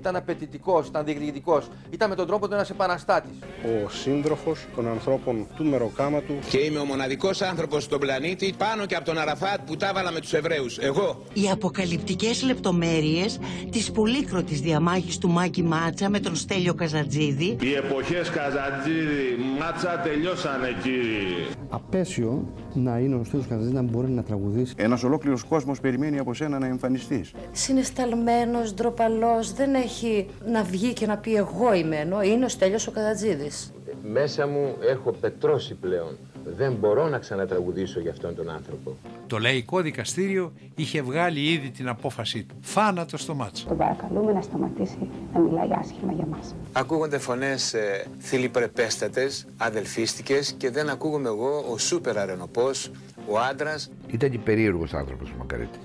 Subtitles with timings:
[0.00, 1.68] Ήταν απαιτητικός, ήταν διεκδικητικός.
[1.90, 3.30] Ήταν με τον τρόπο του ένας επαναστάτης.
[3.62, 6.34] Ο σύντροφος των ανθρώπων του μεροκάματου.
[6.50, 10.12] Και είμαι ο μοναδικός άνθρωπος στον πλανήτη πάνω και από τον Αραφάτ που τα βάλα
[10.12, 10.78] με τους Εβραίους.
[10.78, 11.22] Εγώ.
[11.32, 13.38] Οι αποκαλυπτικές λεπτομέρειες
[13.70, 17.56] της πολύκροτης διαμάχης του Μάκη Μάτσα με τον Στέλιο Καζατζίδη.
[17.60, 21.46] Οι εποχές Καζατζίδη, Μάτσα τελειώσανε κύριοι.
[21.68, 24.74] Απέσιο να είναι ο Στέλιος Καζατζίδη να μπορεί να τραγουδήσει.
[24.76, 27.32] Ένας ολόκληρος κόσμος περιμένει από σένα να εμφανιστείς.
[27.52, 32.48] Συναισθαλμένο, ντροπαλός, δεν έχει έχει να βγει και να πει εγώ είμαι ενώ είναι ο
[32.48, 33.72] Στέλιος ο Καδατζίδης.
[34.02, 36.18] Μέσα μου έχω πετρώσει πλέον.
[36.44, 38.96] Δεν μπορώ να ξανατραγουδήσω για αυτόν τον άνθρωπο.
[39.26, 42.54] Το λαϊκό δικαστήριο είχε βγάλει ήδη την απόφασή του.
[42.60, 43.66] Θάνατο στο μάτσο.
[43.66, 46.54] Τον παρακαλούμε να σταματήσει να μιλάει άσχημα για μας.
[46.72, 52.90] Ακούγονται φωνές ε, θηλυπρεπέστατες, αδελφίστικες και δεν ακούγομαι εγώ ο σούπερ αρενοπός,
[53.28, 53.90] ο άντρας.
[54.06, 55.78] Ήταν και περίεργος άνθρωπος ο μακαρίτης.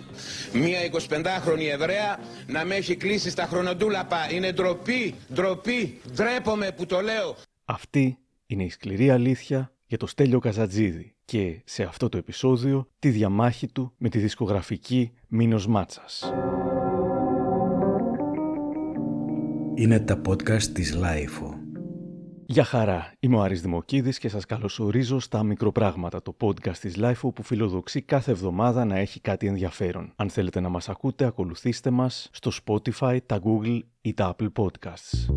[0.53, 4.17] Μία 25χρονη Εβραία να με έχει κλείσει στα χρονοντούλαπα.
[4.31, 5.99] Είναι ντροπή, ντροπή.
[6.15, 7.35] Ντρέπομαι που το λέω.
[7.65, 13.09] Αυτή είναι η σκληρή αλήθεια για το Στέλιο Καζαντζίδη και σε αυτό το επεισόδιο τη
[13.09, 16.33] διαμάχη του με τη δισκογραφική Μίνος Μάτσας.
[19.75, 21.53] Είναι τα podcast της LiFO.
[22.47, 27.31] Γεια χαρά, είμαι ο Άρης Δημοκίδης και σας καλωσορίζω στα Μικροπράγματα, το podcast της Life
[27.35, 30.13] που φιλοδοξεί κάθε εβδομάδα να έχει κάτι ενδιαφέρον.
[30.15, 35.33] Αν θέλετε να μας ακούτε, ακολουθήστε μας στο Spotify, τα Google ή τα Apple Podcasts.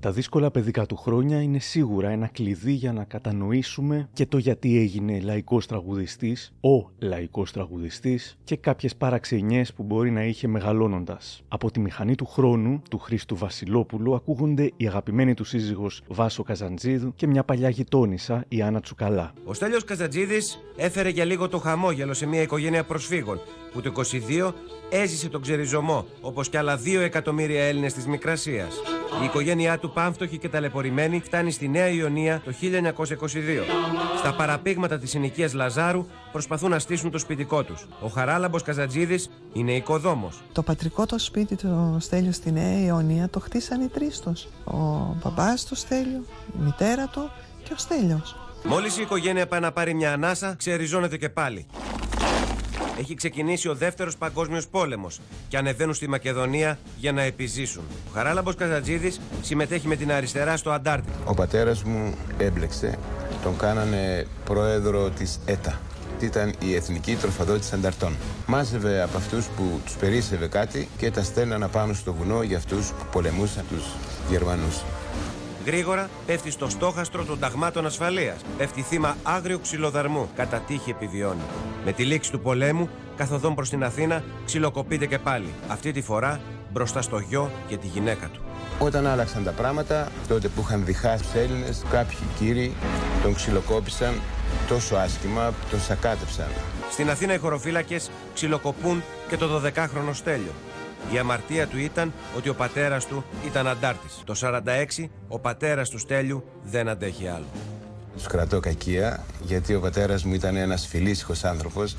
[0.00, 4.78] Τα δύσκολα παιδικά του χρόνια είναι σίγουρα ένα κλειδί για να κατανοήσουμε και το γιατί
[4.78, 11.42] έγινε λαϊκός τραγουδιστής, ο λαϊκός τραγουδιστής και κάποιες παραξενιές που μπορεί να είχε μεγαλώνοντας.
[11.48, 17.14] Από τη μηχανή του χρόνου του Χρήστου Βασιλόπουλου ακούγονται η αγαπημένη του σύζυγος Βάσο Καζαντζίδου
[17.14, 19.32] και μια παλιά γειτόνισσα η Άννα Τσουκαλά.
[19.44, 23.40] Ο Στέλιος Καζαντζίδης έφερε για λίγο το χαμόγελο σε μια οικογένεια προσφύγων
[23.72, 24.52] που το 22
[24.90, 28.74] έζησε τον ξεριζωμό όπως και άλλα 2 εκατομμύρια Έλληνες της Μικρασίας.
[29.22, 33.64] Η οικογένειά του πάμφτωχη και ταλαιπωρημένη φτάνει στη Νέα Ιωνία το 1922.
[34.18, 37.86] Στα παραπήγματα της συνοικίας Λαζάρου προσπαθούν να στήσουν το σπιτικό τους.
[38.00, 40.42] Ο Χαράλαμπος Καζατζίδης είναι οικοδόμος.
[40.52, 44.46] Το πατρικό το σπίτι του Στέλιου στη Νέα Ιωνία το χτίσαν οι τρεις τους.
[44.64, 44.76] Ο
[45.22, 46.26] μπαμπάς του Στέλιου,
[46.58, 47.30] η μητέρα του
[47.62, 48.36] και ο Στέλιος.
[48.64, 51.66] Μόλις η οικογένεια πάει να πάρει μια ανάσα, ξεριζώνεται και πάλι
[53.00, 57.82] έχει ξεκινήσει ο δεύτερος παγκόσμιος πόλεμος και ανεβαίνουν στη Μακεδονία για να επιζήσουν.
[58.08, 61.18] Ο Χαράλαμπος Καζατζίδης συμμετέχει με την αριστερά στο Αντάρτικο.
[61.24, 62.98] Ο πατέρας μου έμπλεξε.
[63.42, 65.80] Τον κάνανε πρόεδρο της ΕΤΑ.
[66.20, 68.16] Ήταν η Εθνική Τροφαδότηση Ανταρτών.
[68.46, 72.88] Μάζευε από αυτούς που τους περίσευε κάτι και τα στέλνανε πάνω στο βουνό για αυτούς
[72.88, 73.84] που πολεμούσαν τους
[74.30, 74.82] Γερμανούς.
[75.70, 78.40] Γρήγορα πέφτει στο στόχαστρο των ταγμάτων ασφαλείας.
[78.56, 80.30] Πέφτει θύμα άγριου ξυλοδαρμού.
[80.36, 81.40] Κατά τύχη επιβιώνει.
[81.84, 85.54] Με τη λήξη του πολέμου, καθοδόν προς την Αθήνα, ξυλοκοπείται και πάλι.
[85.68, 86.40] Αυτή τη φορά
[86.72, 88.40] μπροστά στο γιο και τη γυναίκα του.
[88.78, 92.72] Όταν άλλαξαν τα πράγματα, τότε που είχαν διχάσει τους Έλληνες, κάποιοι κύριοι
[93.22, 94.14] τον ξυλοκόπησαν
[94.68, 96.48] τόσο άσχημα, τον σακάτεψαν.
[96.90, 100.52] Στην Αθήνα οι χωροφύλακες ξυλοκοπούν και το 12χρονο Στέλιο.
[101.12, 104.22] Η αμαρτία του ήταν ότι ο πατέρας του ήταν αντάρτης.
[104.24, 104.34] Το
[104.98, 107.46] 46 ο πατέρας του Στέλιου δεν αντέχει άλλο.
[108.16, 111.96] Του κρατώ κακία γιατί ο πατέρας μου ήταν ένας φιλήσυχος άνθρωπος.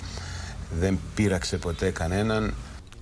[0.79, 2.53] Δεν πείραξε ποτέ κανέναν.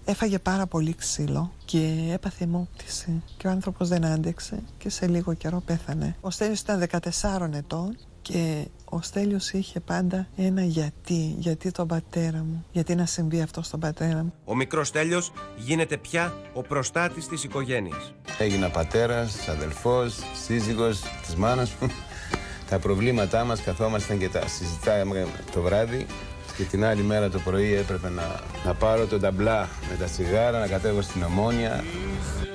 [0.05, 5.33] Έφαγε πάρα πολύ ξύλο και έπαθε μόπτηση και ο άνθρωπος δεν άντεξε και σε λίγο
[5.33, 6.15] καιρό πέθανε.
[6.21, 12.38] Ο Στέλιος ήταν 14 ετών και ο Στέλιος είχε πάντα ένα γιατί, γιατί τον πατέρα
[12.38, 14.33] μου, γιατί να συμβεί αυτό στον πατέρα μου.
[14.45, 18.13] Ο μικρός Στέλιος γίνεται πια ο προστάτης της οικογένειας.
[18.38, 21.88] Έγινα πατέρας, αδελφός, σύζυγος της μάνας μου.
[22.69, 26.06] Τα προβλήματά μας καθόμασταν και τα συζητάμε το βράδυ
[26.57, 30.59] και την άλλη μέρα το πρωί έπρεπε να, να πάρω τον ταμπλά με τα τσιγάρα,
[30.59, 31.83] να κατέβω στην Ομόνια.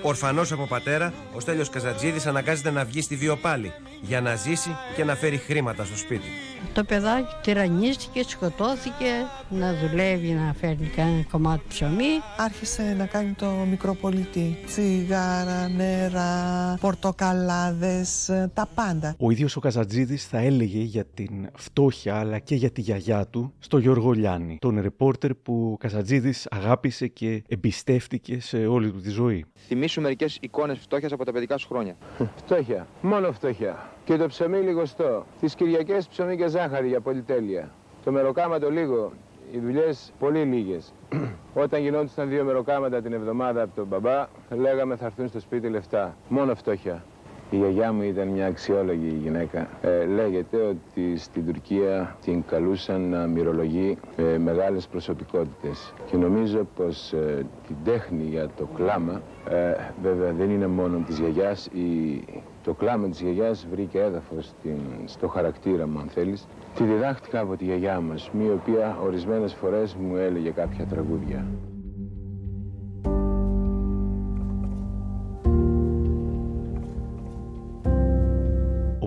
[0.03, 3.73] Ορφανός από πατέρα, ο Στέλιος Καζατζίδης αναγκάζεται να βγει στη βίο πάλι
[4.07, 6.29] για να ζήσει και να φέρει χρήματα στο σπίτι.
[6.73, 9.11] Το παιδάκι τυραννίστηκε, σκοτώθηκε,
[9.49, 12.11] να δουλεύει, να φέρνει κανένα κομμάτι ψωμί.
[12.37, 14.59] Άρχισε να κάνει το μικρό πολιτή.
[14.67, 19.15] Τσιγάρα, νερά, πορτοκαλάδες, τα πάντα.
[19.19, 23.53] Ο ίδιος ο Καζατζίδης θα έλεγε για την φτώχεια αλλά και για τη γιαγιά του
[23.59, 29.11] στο Γιώργο Λιάννη, τον ρεπόρτερ που ο Καζατζίδης αγάπησε και εμπιστεύτηκε σε όλη του τη
[29.11, 29.45] ζωή.
[29.67, 31.97] Θυμήσου μερικές εικόνες φτώχειας από τα παιδικά σου χρόνια.
[32.37, 32.87] Φτώχεια.
[33.01, 33.94] Μόνο φτώχεια.
[34.05, 35.27] Και το ψωμί λιγοστό.
[35.41, 37.71] Τις Κυριακές ψωμί και ζάχαρη για πολυτέλεια.
[38.05, 39.13] Το μεροκάματο λίγο.
[39.53, 40.93] Οι δουλειές πολύ λίγες.
[41.55, 46.17] Όταν γινόντουσαν δύο μεροκάματα την εβδομάδα από τον μπαμπά, λέγαμε θα έρθουν στο σπίτι λεφτά.
[46.29, 47.05] Μόνο φτώχεια.
[47.51, 49.69] Η γιαγιά μου ήταν μια αξιόλογη γυναίκα.
[49.83, 55.93] Ε, λέγεται ότι στην Τουρκία την καλούσαν να μυρολογεί ε, μεγάλες προσωπικότητες.
[56.11, 61.19] Και νομίζω πως ε, την τέχνη για το κλάμα, ε, βέβαια δεν είναι μόνο της
[61.19, 62.25] γιαγιάς, η,
[62.65, 66.47] το κλάμα της γιαγιάς βρήκε έδαφος στην, στο χαρακτήρα μου αν θέλεις.
[66.75, 71.47] Τη διδάχτηκα από τη γιαγιά μας, η οποία ορισμένες φορές μου έλεγε κάποια τραγούδια.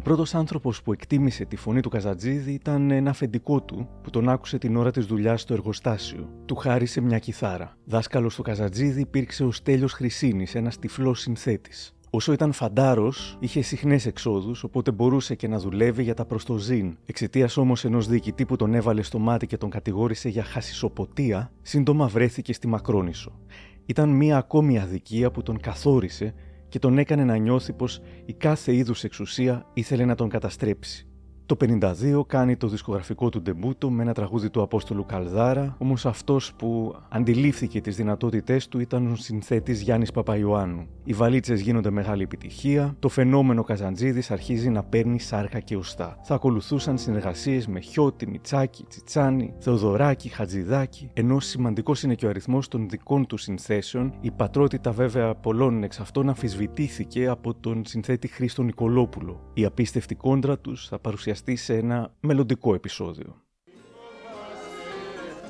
[0.08, 4.58] Πρώτος άνθρωπος που εκτίμησε τη φωνή του Καζατζίδη ήταν ένα αφεντικό του που τον άκουσε
[4.58, 6.30] την ώρα της δουλειάς στο εργοστάσιο.
[6.46, 7.78] Του χάρισε μια κιθάρα.
[7.86, 11.96] Δάσκαλος του Καζατζίδη υπήρξε ο Στέλιος Χρυσίνης, ένας τυφλός συνθέτης.
[12.10, 16.98] Όσο ήταν φαντάρος, είχε συχνές εξόδους, οπότε μπορούσε και να δουλεύει για τα προστοζήν.
[17.06, 22.08] Εξαιτίας όμως ενός διοικητή που τον έβαλε στο μάτι και τον κατηγόρησε για χασισοποτία, σύντομα
[22.08, 23.40] βρέθηκε στη Μακρόνισο.
[23.86, 26.34] Ήταν μία ακόμη αδικία που τον καθόρισε
[26.70, 31.07] και τον έκανε να νιώθει πως η κάθε είδους εξουσία ήθελε να τον καταστρέψει.
[31.48, 36.54] Το 52 κάνει το δισκογραφικό του ντεμπούτο με ένα τραγούδι του Απόστολου Καλδάρα, όμως αυτός
[36.54, 40.88] που αντιλήφθηκε τις δυνατότητές του ήταν ο συνθέτης Γιάννης Παπαϊωάννου.
[41.04, 46.20] Οι βαλίτσες γίνονται μεγάλη επιτυχία, το φαινόμενο Καζαντζίδης αρχίζει να παίρνει σάρκα και οστά.
[46.24, 52.68] Θα ακολουθούσαν συνεργασίες με Χιώτη, Μιτσάκη, Τσιτσάνη, Θεοδωράκη, Χατζηδάκη, ενώ σημαντικός είναι και ο αριθμός
[52.68, 58.64] των δικών του συνθέσεων, η πατρότητα βέβαια πολλών εξ αυτών αμφισβητήθηκε από τον συνθέτη Χρήστο
[58.64, 59.52] Νικολόπουλο.
[59.54, 63.42] Η απίστευτη κόντρα τους θα παρουσιαστεί σε ένα μελλοντικό επεισόδιο.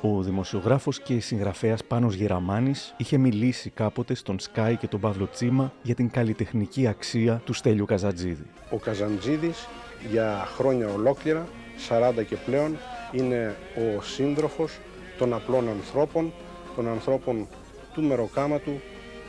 [0.01, 5.73] Ο δημοσιογράφος και συγγραφέας Πάνος Γεραμάνης είχε μιλήσει κάποτε στον Σκάι και τον Παύλο Τσίμα
[5.81, 8.45] για την καλλιτεχνική αξία του Στέλιου Καζαντζίδη.
[8.71, 9.67] Ο Καζαντζίδης
[10.09, 11.47] για χρόνια ολόκληρα,
[11.89, 12.77] 40 και πλέον,
[13.11, 14.79] είναι ο σύντροφος
[15.17, 16.33] των απλών ανθρώπων,
[16.75, 17.47] των ανθρώπων
[17.93, 18.79] του μεροκάματου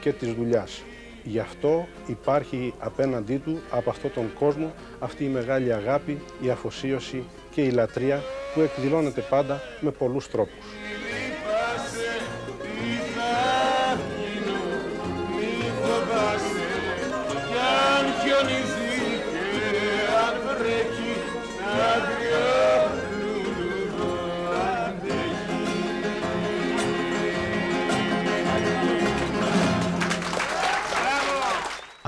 [0.01, 0.83] και της δουλειάς.
[1.25, 7.25] Γι' αυτό υπάρχει απέναντί του από αυτόν τον κόσμο αυτή η μεγάλη αγάπη, η αφοσίωση
[7.51, 8.23] και η λατρεία
[8.55, 10.78] που εκδηλώνεται πάντα με πολλούς τρόπους.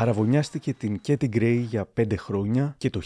[0.00, 3.00] Αραβωνιάστηκε την Κέτι Γκρέι για πέντε χρόνια και το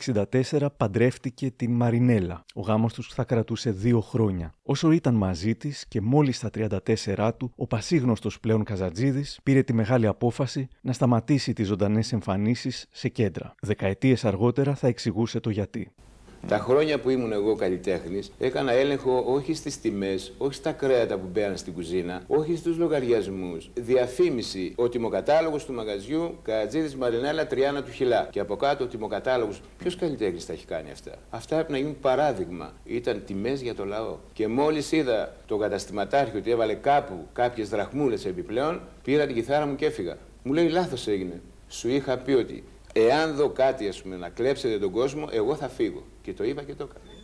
[0.00, 2.44] 1964 παντρεύτηκε την Μαρινέλα.
[2.54, 4.54] Ο γάμος τους θα κρατούσε δύο χρόνια.
[4.62, 9.72] Όσο ήταν μαζί της και μόλις στα 34 του, ο πασίγνωστος πλέον Καζατζίδης πήρε τη
[9.72, 13.54] μεγάλη απόφαση να σταματήσει τις ζωντανές εμφανίσεις σε κέντρα.
[13.60, 15.92] Δεκαετίες αργότερα θα εξηγούσε το γιατί.
[16.48, 21.28] Τα χρόνια που ήμουν εγώ καλλιτέχνης, έκανα έλεγχο όχι στις τιμές, όχι στα κρέατα που
[21.32, 23.70] μπαίναν στην κουζίνα, όχι στους λογαριασμούς.
[23.74, 28.28] Διαφήμιση ο τιμοκατάλογος του μαγαζιού Κατζίδη Μαρινέλα Τριάνα του Χιλά.
[28.30, 29.60] Και από κάτω ο τιμοκατάλογος.
[29.78, 32.72] Ποιος καλλιτέχνης τα έχει κάνει αυτά; Αυτά έπρεπε να γίνουν παράδειγμα.
[32.84, 34.16] Ήταν τιμές για το λαό.
[34.32, 39.74] Και μόλις είδα το καταστηματάρχιο ότι έβαλε κάπου κάποιες δραχμούλες επιπλέον, πήρα την κιθάρα μου
[39.74, 40.16] και έφυγα.
[40.42, 41.40] Μου λέει λάθος έγινε.
[41.68, 42.64] Σου είχα πει ότι
[42.96, 46.02] εάν δω κάτι ας πούμε, να κλέψετε τον κόσμο, εγώ θα φύγω.
[46.22, 47.15] Και το είπα και το έκανα.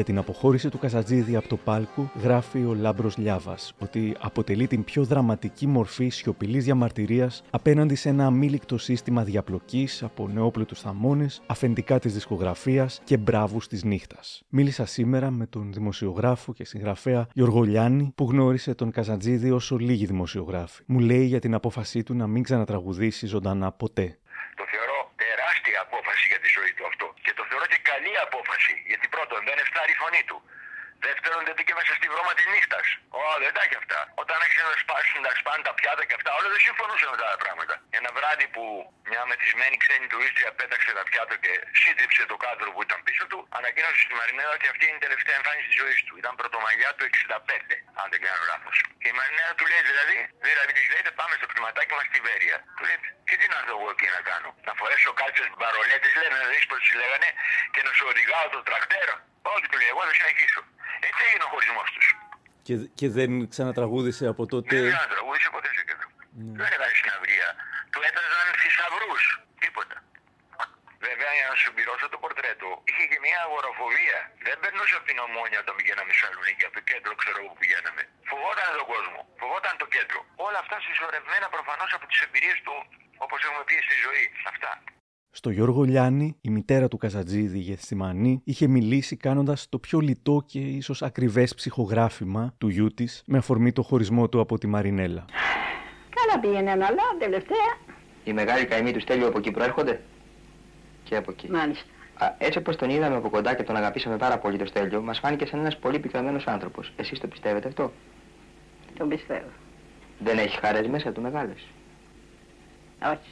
[0.00, 4.84] Για την αποχώρηση του Καζατζίδη από το πάλκο γράφει ο Λάμπρος Λιάβας ότι αποτελεί την
[4.84, 11.98] πιο δραματική μορφή σιωπηλής διαμαρτυρίας απέναντι σε ένα αμήλικτο σύστημα διαπλοκής από νεόπλουτους θαμώνες, αφεντικά
[11.98, 14.42] της δισκογραφίας και μπράβους της νύχτας.
[14.48, 20.06] Μίλησα σήμερα με τον δημοσιογράφο και συγγραφέα Γιώργο Λιάννη που γνώρισε τον Καζατζίδη όσο λίγοι
[20.06, 20.82] δημοσιογράφοι.
[20.86, 24.18] Μου λέει για την απόφασή του να μην ξανατραγουδήσει ζωντανά ποτέ.
[24.60, 27.06] Το θεωρώ τεράστια απόφαση για τη ζωή του αυτό.
[27.24, 28.12] Και το θεωρώ και καλή
[28.50, 28.74] απόφαση.
[28.90, 30.38] Γιατί πρώτον δεν εφτάρει η φωνή του.
[31.06, 32.86] Δεύτερον, δεν μπήκε μέσα στη βρώμα τη νύχτας.
[33.18, 34.00] Ω, δεν τα έχει αυτά.
[34.22, 37.28] Όταν άρχισε να σπάσουν, να σπάνε τα πιάτα και αυτά, όλα δεν συμφωνούσαν με τα
[37.44, 37.74] πράγματα.
[37.98, 38.64] Ένα βράδυ που
[39.10, 41.52] μια μεθυσμένη ξένη τουρίστρια πέταξε τα πιάτα και
[41.82, 45.36] σύντριψε το κάδρο που ήταν πίσω του, ανακοίνωσε στη Μαρινέλα ότι αυτή είναι η τελευταία
[45.40, 46.12] εμφάνιση της ζωής του.
[46.22, 48.76] Ήταν πρωτομαγιά του 65, αν δεν κάνω λάθος.
[49.00, 50.16] Και η Μαρινέλα του λέει δηλαδή,
[50.48, 52.58] δηλαδή της λέει πάμε στο κτηματάκι μας στη Βέρεια.
[52.76, 56.36] Του λέει, και τι να δω εγώ εκεί να κάνω; Να φορέσω κάλτσες μπαρολέτες, λένε,
[56.42, 57.28] να δεις πώ τις λέγανε,
[57.74, 59.16] και να σου οδηγάω το τρακτέρο.
[59.52, 60.60] Όχι, του λέει, εγώ θα συνεχίσω.
[61.08, 62.06] Έτσι έγινε ο χωρισμός τους.
[62.66, 66.08] Και, και δεν ξανατραγούδησε από τότε; Δεν ξανατραγούδησε ποτέ σε κέντρο.
[66.44, 66.56] Ναι.
[66.60, 67.48] Δεν έκανε συναυλία.
[67.92, 69.14] Του έπαιζαν θησαυρού.
[69.64, 69.96] Τίποτα.
[71.06, 74.18] Βέβαια, για να σου πληρώσω το πορτρέτο, είχε και μια αγοροφοβία.
[74.46, 77.58] Δεν περνούσε από την ομόνια όταν πηγαίναμε στη Θεσσαλονίκη, από το κέντρο, ξέρω εγώ που
[77.62, 78.02] πηγαίναμε.
[78.30, 79.20] Φοβόταν τον κόσμο.
[79.40, 80.20] Φοβόταν το κέντρο.
[80.46, 82.74] Όλα αυτά συσσωρευμένα προφανώς από τις εμπειρίες του,
[83.24, 84.24] όπως έχουμε πει στη ζωή.
[84.52, 84.70] Αυτά.
[85.32, 90.58] Στο Γιώργο Λιάννη, η μητέρα του Καζατζίδη Γεθσιμανή είχε μιλήσει κάνοντας το πιο λιτό και
[90.58, 95.24] ίσως ακριβές ψυχογράφημα του γιού της με αφορμή το χωρισμό του από τη Μαρινέλα.
[96.10, 97.76] Καλά πήγαινε, αλλά τελευταία.
[98.24, 100.00] Οι μεγάλοι καημοί του Στέλιου από εκεί προέρχονται;
[101.04, 101.50] Και από εκεί.
[101.50, 101.84] Μάλιστα.
[102.14, 105.18] Α, έτσι όπως τον είδαμε από κοντά και τον αγαπήσαμε πάρα πολύ το Στέλιο, μας
[105.18, 106.92] φάνηκε σαν ένας πολύ πικραμένο άνθρωπος.
[106.96, 107.92] Εσείς το πιστεύετε αυτό;
[108.98, 109.48] Τον πιστεύω.
[110.18, 111.66] Δεν έχεις χαρές μέσα του μεγάλες.
[113.02, 113.30] Όχι.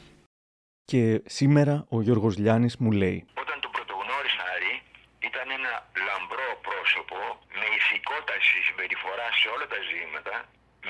[0.91, 1.05] Και
[1.39, 4.73] σήμερα ο Γιώργος Λιάννης μου λέει Όταν το πρωτογνώρισα Άρη,
[5.29, 5.73] ήταν ένα
[6.07, 7.19] λαμπρό πρόσωπο
[7.59, 10.35] με ηθικότητα στη συμπεριφορά σε όλα τα ζήματα,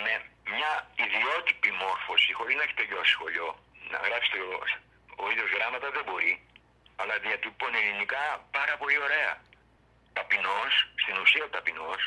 [0.03, 0.13] με
[0.53, 0.73] μια
[1.05, 3.47] ιδιότυπη μόρφωση, χωρίς να έχει τελειώσει σχολείο.
[3.91, 4.39] Να γράψει το,
[5.23, 6.33] ο ίδιος γράμματα δεν μπορεί,
[6.99, 8.23] αλλά διατυπώνει ελληνικά
[8.57, 9.31] πάρα πολύ ωραία.
[10.17, 12.01] Ταπεινός, στην ουσία ταπεινός,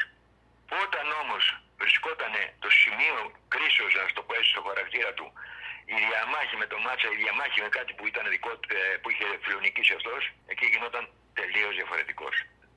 [0.85, 1.45] όταν όμως
[1.81, 2.35] βρισκόταν
[2.65, 3.19] το σημείο
[3.53, 5.27] κρίσεως, να το πω έτσι, στο χαρακτήρα του,
[5.95, 9.27] η διαμάχη με το Μάτσα, η διαμάχη με κάτι που ήταν δικό ε, που είχε
[9.45, 10.15] φιλονικήσει αυτό,
[10.53, 11.05] εκεί γινόταν
[11.39, 12.35] τελείως διαφορετικός.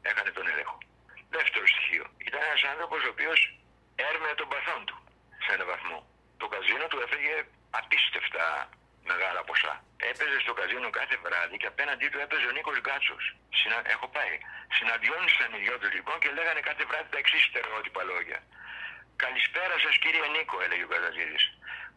[0.10, 0.78] Έχανε τον έλεγχο.
[1.36, 2.06] Δεύτερο στοιχείο.
[2.28, 3.40] Ήταν ένας άνθρωπος ο οποίος
[4.10, 4.98] έρμεε τον παθόν του
[5.44, 6.00] σε έναν βαθμό.
[6.42, 7.36] Το καζίνο του έφεγε
[7.80, 8.46] απίστευτα
[9.12, 9.74] μεγάλα ποσά.
[10.10, 13.24] Έπαιζε στο καζίνο κάθε βράδυ και απέναντί του έπαιζε ο Νίκος Γκάτσος.
[13.60, 13.78] Συνα...
[13.94, 14.36] Έχω πάει.
[14.78, 18.40] Συναντιόντουσαν οι δυο του λοιπόν και λέγανε κάθε βράδυ τα εξής στερεότυπα λόγια.
[19.24, 21.40] Καλησπέρα σας κύριε Νίκο, έλεγε ο Καζατζίδη.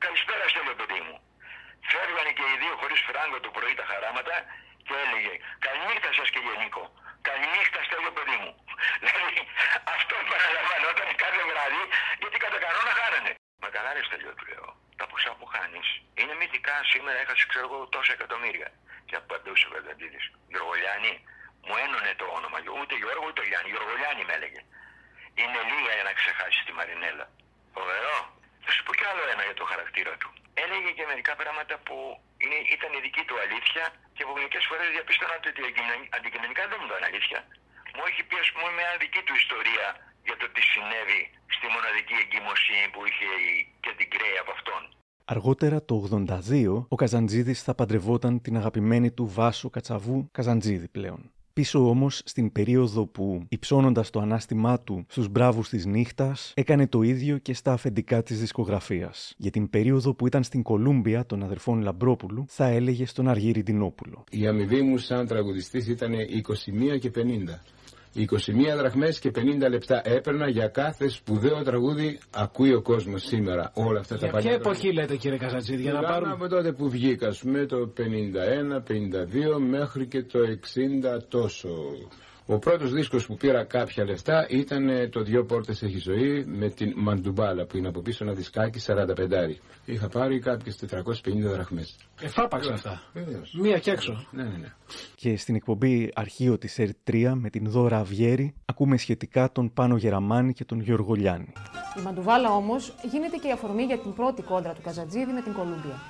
[0.04, 1.16] Καλησπέρα στο παιδί μου.
[1.90, 4.36] Φεύγανε και οι δύο χωρίς φράγκο το πρωί τα χαράματα
[4.86, 5.34] και έλεγε
[5.66, 6.84] Καληνύχτα σας κύριε Νίκο.
[7.28, 8.50] Καληνύχτα στο παιδί μου.
[9.02, 9.36] Δηλαδή
[9.94, 11.82] αυτό παραλαμβανόταν κάθε βράδυ
[12.20, 13.32] γιατί κατά κανόνα χάνανε.
[13.62, 14.68] Μα καλά ρε στέλιο του λέω.
[15.00, 15.88] Τα ποσά που χάνεις
[16.20, 16.74] είναι μυθικά.
[16.92, 18.68] Σήμερα έχασε ξέρω εγώ τόσα εκατομμύρια.
[19.08, 20.20] Και απαντούσε ο Καζαντίδη.
[20.52, 21.12] Γιωργολιάνη
[21.66, 22.58] μου ένωνε το όνομα.
[22.80, 23.68] Ούτε Γιώργο ούτε Γιάννη.
[23.74, 24.60] Γιωργολιάνη με έλεγε.
[25.40, 27.26] Είναι λίγα για να ξεχάσεις τη Μαρινέλα.
[27.76, 28.38] Φοβερό.
[28.68, 30.28] Θα σου πω κι άλλο ένα για το χαρακτήρα του.
[30.64, 31.96] Έλεγε και μερικά πράγματα που
[32.42, 33.84] είναι, ήταν η δική του αλήθεια
[34.16, 35.50] και που μερικές φορές διαπίστωνα ότι
[36.16, 37.38] αντικειμενικά δεν ήταν αλήθεια.
[37.94, 39.87] Μου έχει πει, ας πούμε, μια δική του ιστορία
[40.28, 41.20] για το τι συνέβη
[41.54, 43.28] στη μοναδική εγκυμοσύνη που είχε
[43.84, 44.82] και την κρέη από αυτόν.
[45.34, 51.20] Αργότερα το 82 ο Καζαντζίδης θα παντρευόταν την αγαπημένη του Βάσο Κατσαβού Καζαντζίδη πλέον.
[51.58, 57.02] Πίσω όμως στην περίοδο που υψώνοντας το ανάστημά του στους μπράβους της νύχτας έκανε το
[57.02, 59.34] ίδιο και στα αφεντικά της δισκογραφίας.
[59.36, 64.24] Για την περίοδο που ήταν στην Κολούμπια των αδερφών Λαμπρόπουλου θα έλεγε στον Αργύρι Ντινόπουλο.
[64.30, 66.12] Η αμοιβή μου σαν τραγουδιστής ήταν
[66.94, 67.60] 21 και 50.
[68.30, 74.00] 21 δραχμές και 50 λεπτά έπαιρνα για κάθε σπουδαίο τραγούδι ακούει ο κόσμος σήμερα όλα
[74.00, 74.48] αυτά για τα παλιά.
[74.48, 76.32] ποια εποχή λέτε κύριε Καζατζίδη για να Μιλάμε πάρουμε...
[76.32, 78.02] από τότε που βγήκα, ας πούμε το 51,
[79.56, 80.38] 52 μέχρι και το
[81.18, 81.68] 60 τόσο.
[82.50, 86.68] Ο πρώτος δίσκος που πήρα κάποια λεφτά ήταν ε, το «Δυο πόρτες έχει ζωή» με
[86.70, 89.04] την Μαντουμπάλα που είναι από πίσω ένα δισκάκι 45.
[89.84, 91.96] Είχα πάρει κάποιες 450 δραχμές.
[92.20, 93.02] Εφάπαξα αυτά.
[93.12, 93.54] Βεβαίως.
[93.60, 94.26] Μία και έξω.
[94.30, 94.72] Ναι, ναι, ναι.
[95.14, 100.52] Και στην εκπομπή Αρχείο της ΕΡΤ3 με την Δώρα Αβιέρη ακούμε σχετικά τον Πάνο Γεραμάνη
[100.52, 101.52] και τον Γιώργο Λιάννη.
[101.98, 105.52] Η Μαντουβάλα όμως γίνεται και η αφορμή για την πρώτη κόντρα του Καζατζίδη με την
[105.52, 106.00] Κολούμπια.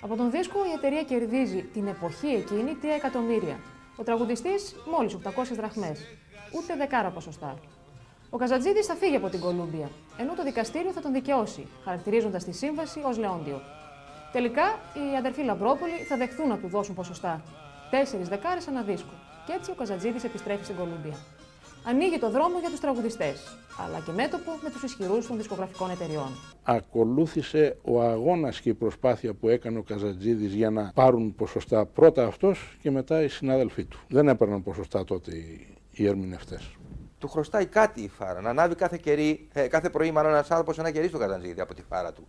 [0.00, 3.58] Από τον δίσκο η εταιρεία κερδίζει την εποχή εκείνη 3 εκατομμύρια.
[4.00, 6.00] Ο τραγουδιστής μόλις 800 δραχμές.
[6.56, 7.58] Ούτε δεκάρα ποσοστά.
[8.30, 12.52] Ο Καζατζίδη θα φύγει από την Κολούμπια, ενώ το δικαστήριο θα τον δικαιώσει, χαρακτηρίζοντας τη
[12.52, 13.60] σύμβαση ως Λεόντιο.
[14.32, 17.42] Τελικά, οι αδερφοί Λαμπρόπολοι θα δεχθούν να του δώσουν ποσοστά.
[17.90, 19.12] Τέσσερις δεκάρες ανά δίσκο.
[19.46, 21.16] Και έτσι ο Καζατζίδη επιστρέφει στην Κολούμπια.
[21.84, 26.28] Ανοίγει το δρόμο για τους τραγουδιστές, αλλά και μέτωπο με τους ισχυρούς των δισκογραφικών εταιριών.
[26.62, 32.26] Ακολούθησε ο αγώνας και η προσπάθεια που έκανε ο Καζατζίδης για να πάρουν ποσοστά πρώτα
[32.26, 33.98] αυτός και μετά οι συνάδελφοί του.
[34.08, 36.76] Δεν έπαιρναν ποσοστά τότε οι, οι ερμηνευτές.
[37.18, 38.40] Του χρωστάει κάτι η φάρα.
[38.40, 41.74] Να ανάβει κάθε, κερί, ε, κάθε πρωί, μάλλον ένας άνθρωπος ένα κερί στο Καζαντζίδη από
[41.74, 42.26] τη φάρα του.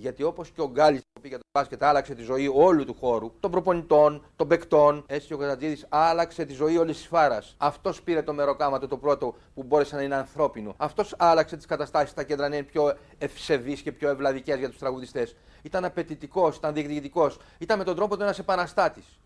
[0.00, 3.32] Γιατί όπως και ο Γκάλης που πήγε το μπάσκετ, άλλαξε τη ζωή όλου του χώρου,
[3.40, 7.54] των προπονητών, των παικτών, έτσι και ο Καζαντζίδη άλλαξε τη ζωή όλης της φάρας.
[7.58, 10.74] Αυτός πήρε το μεροκάματο το πρώτο που μπόρεσε να είναι ανθρώπινο.
[10.76, 14.78] Αυτός άλλαξε τις καταστάσεις στα κέντρα να είναι πιο ευσεβείς και πιο ευλαδικές για τους
[14.78, 15.36] τραγουδιστές.
[15.62, 17.38] Ήταν απαιτητικός, ήταν διεκδικητικός.
[17.58, 19.18] Ήταν με τον τρόπο του ένας επαναστάτης.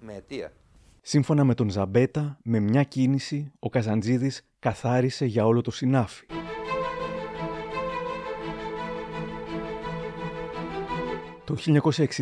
[0.00, 0.52] Με αιτία.
[1.02, 6.26] Σύμφωνα με τον Ζαμπέτα, με μια κίνηση ο Καζαντζίδης καθάρισε για όλο το συνάφι.
[11.50, 11.56] Το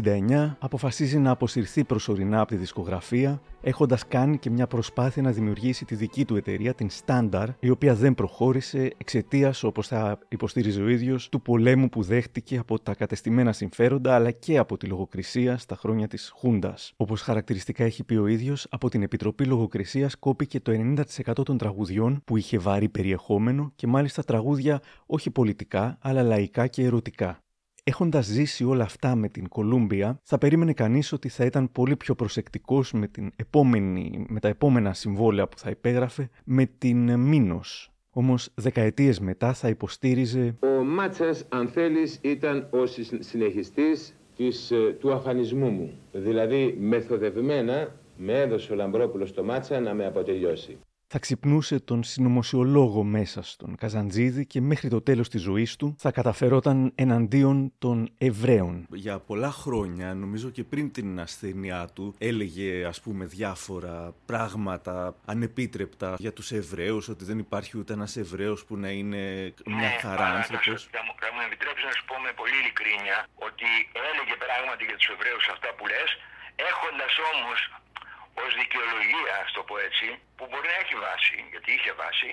[0.05, 5.85] 1969 αποφασίζει να αποσυρθεί προσωρινά από τη δισκογραφία, έχοντας κάνει και μια προσπάθεια να δημιουργήσει
[5.85, 10.89] τη δική του εταιρεία, την Standard, η οποία δεν προχώρησε εξαιτίας, όπως θα υποστήριζε ο
[10.89, 15.77] ίδιος, του πολέμου που δέχτηκε από τα κατεστημένα συμφέροντα αλλά και από τη λογοκρισία στα
[15.77, 16.93] χρόνια της Χούντας.
[16.97, 22.23] Όπως χαρακτηριστικά έχει πει ο ίδιος, από την Επιτροπή Λογοκρισίας κόπηκε το 90% των τραγουδιών
[22.25, 27.43] που είχε βαρύ περιεχόμενο και μάλιστα τραγούδια όχι πολιτικά αλλά λαϊκά και ερωτικά.
[27.89, 32.15] Έχοντας ζήσει όλα αυτά με την Κολούμπια, θα περίμενε κανείς ότι θα ήταν πολύ πιο
[32.15, 33.11] προσεκτικός με,
[34.29, 37.61] με τα επόμενα συμβόλαια που θα υπέγραφε με την Μήνο.
[38.11, 40.57] Όμως δεκαετίες μετά θα υποστήριζε.
[40.61, 42.87] Ο Μάτσας, αν θέλεις, ήταν ο
[43.19, 44.15] συνεχιστής
[44.99, 45.93] του αφανισμού μου.
[46.13, 50.79] Δηλαδή, μεθοδευμένα με έδωσε ο Λαμπρόπουλος στο Μάτσα να με αποτελειώσει
[51.11, 56.11] θα ξυπνούσε τον συνωμοσιολόγο μέσα στον Καζαντζίδη και μέχρι το τέλος της ζωής του θα
[56.11, 58.87] καταφερόταν εναντίον των Εβραίων.
[58.91, 66.15] Για πολλά χρόνια, νομίζω και πριν την ασθένειά του, έλεγε ας πούμε διάφορα πράγματα ανεπίτρεπτα
[66.19, 70.27] για τους Εβραίους, ότι δεν υπάρχει ούτε ένας Εβραίος που να είναι μια ναι, χαρά
[70.27, 70.89] άνθρωπος.
[70.91, 73.69] Θα μου, θα μου επιτρέψεις να σου πω με πολύ ειλικρίνεια ότι
[74.11, 76.11] έλεγε πράγματι για τους Εβραίους αυτά που λες,
[76.71, 77.59] έχοντας όμως
[78.45, 82.31] ως δικαιολογία, στο πω έτσι, που μπορεί να έχει βάση, γιατί είχε βάση,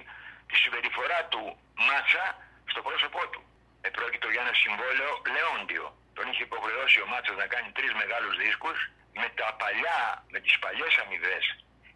[0.49, 1.43] τη συμπεριφορά του
[1.87, 2.25] Μάτσα
[2.71, 3.41] στο πρόσωπό του.
[3.89, 5.85] Επρόκειτο για ένα συμβόλαιο λεόντιο.
[6.17, 8.77] Τον είχε υποχρεώσει ο Μάτσας να κάνει τρεις μεγάλους δίσκους
[9.21, 10.01] με τα παλιά,
[10.33, 11.45] με τις παλιές αμοιβές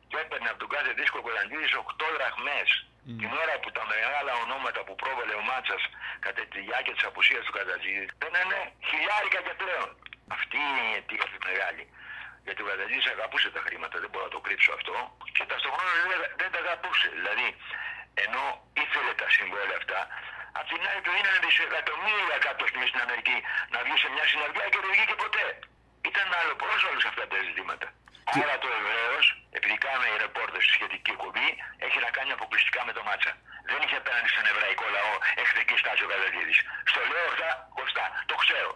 [0.10, 2.70] και έπαιρνε από τον κάθε δίσκο Κολαντίδης 8 δραχμές.
[2.84, 3.18] Mm.
[3.22, 5.84] Την ώρα που τα μεγάλα ονόματα που πρόβαλε ο Μάτσας
[6.26, 8.06] κατά τη διάρκεια της απουσίας του Καζατζίδη
[8.44, 9.90] είναι χιλιάρικα και πλέον.
[10.36, 11.84] Αυτή είναι η αιτία μεγάλη.
[12.50, 14.96] Γιατί ο Βαδελής αγαπούσε τα χρήματα, δεν μπορώ να το κρύψω αυτό.
[15.36, 17.08] Και ταυτόχρονα δεν, δεν τα αγαπούσε.
[17.18, 17.48] Δηλαδή,
[18.26, 18.44] ενώ
[18.84, 20.00] ήθελε τα συμβόλαια αυτά,
[20.60, 23.38] απ' την άλλη του δίνανε δισεκατομμύρια κάτω στην Αμερική
[23.74, 25.46] να βγει σε μια συναυλία και δεν βγήκε ποτέ.
[26.10, 27.88] Ήταν άλλο πρόσβαλο αυτά τα ζητήματα.
[28.32, 28.40] Και...
[28.44, 29.18] Άρα το Εβραίο,
[29.58, 31.48] επειδή κάνουμε οι ρεπόρτες στη σχετική εκπομπή,
[31.86, 33.32] έχει να κάνει αποκλειστικά με το μάτσα.
[33.72, 36.56] Δεν είχε απέναντι στον εβραϊκό λαό εχθρική στάση ο Καδαδίδη.
[36.92, 38.72] Στο λέω αυτά κοστά, το ξέρω.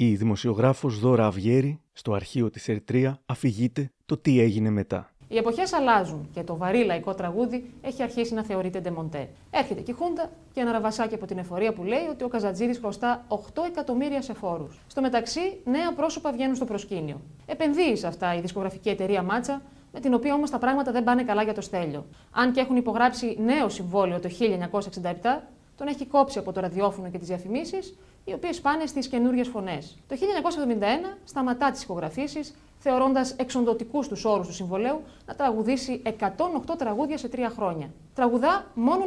[0.00, 5.10] Η δημοσιογράφος Δώρα Αυγέρη στο αρχείο της Ερτρία αφηγείται το τι έγινε μετά.
[5.28, 9.28] Οι εποχές αλλάζουν και το βαρύ λαϊκό τραγούδι έχει αρχίσει να θεωρείται ντεμοντέ.
[9.50, 12.78] Έρχεται και η Χούντα και ένα ραβασάκι από την εφορία που λέει ότι ο Καζατζίδης
[12.78, 13.36] χρωστά 8
[13.66, 14.80] εκατομμύρια σε φόρους.
[14.86, 17.20] Στο μεταξύ, νέα πρόσωπα βγαίνουν στο προσκήνιο.
[17.46, 19.62] Επενδύει σε αυτά η δισκογραφική εταιρεία Μάτσα,
[19.92, 22.06] με την οποία όμως τα πράγματα δεν πάνε καλά για το στέλιο.
[22.30, 24.28] Αν και έχουν υπογράψει νέο συμβόλαιο το
[24.70, 27.94] 1967, τον έχει κόψει από το ραδιόφωνο και τις διαφημίσεις
[28.28, 29.98] οι οποίες πάνε στις καινούριες φωνές.
[30.08, 37.18] Το 1971 σταματά τις ηχογραφήσεις, θεωρώντας εξοντοτικούς τους όρους του συμβολέου να τραγουδήσει 108 τραγούδια
[37.18, 37.90] σε τρία χρόνια.
[38.14, 39.04] Τραγουδά μόνο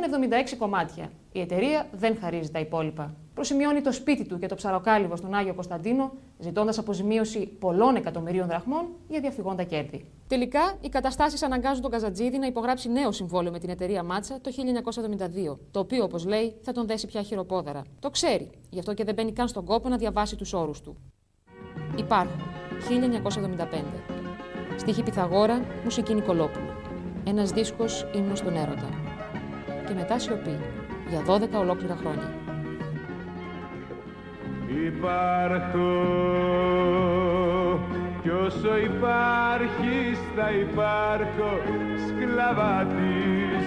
[0.54, 1.12] 76 κομμάτια.
[1.32, 3.16] Η εταιρεία δεν χαρίζει τα υπόλοιπα.
[3.34, 8.86] Προσημειώνει το σπίτι του και το ψαροκάλυβο στον Άγιο Κωνσταντίνο, ζητώντας αποζημίωση πολλών εκατομμυρίων δραχμών
[9.08, 10.06] για διαφυγόντα κέρδη.
[10.28, 14.52] Τελικά, οι καταστάσεις αναγκάζουν τον Καζατζίδη να υπογράψει νέο συμβόλαιο με την εταιρεία Μάτσα το
[15.52, 17.82] 1972, το οποίο, όπως λέει, θα τον δέσει πια χειροπόδαρα.
[18.00, 20.98] Το ξέρει, γι' αυτό και δεν μπαίνει καν στον κόπο να διαβάσει τους όρους του.
[21.98, 22.42] Υπάρχουν
[22.90, 23.84] 1975.
[24.78, 26.70] Στίχη Πιθαγόρα, μουσική Νικολόπουλου.
[27.28, 28.90] Ένας δίσκος ύμνος στον έρωτα.
[29.88, 30.58] Και μετά σιωπή,
[31.10, 32.51] για 12 ολόκληρα χρόνια.
[34.86, 35.90] Υπάρχω.
[38.22, 41.52] Κι όσο υπάρχεις θα υπάρχω.
[42.08, 43.14] Σκλαβά τη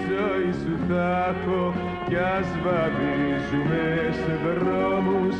[0.07, 1.73] ζωή σου θα έχω.
[2.07, 5.35] Κι ας βαδίζουμε σε δρόμους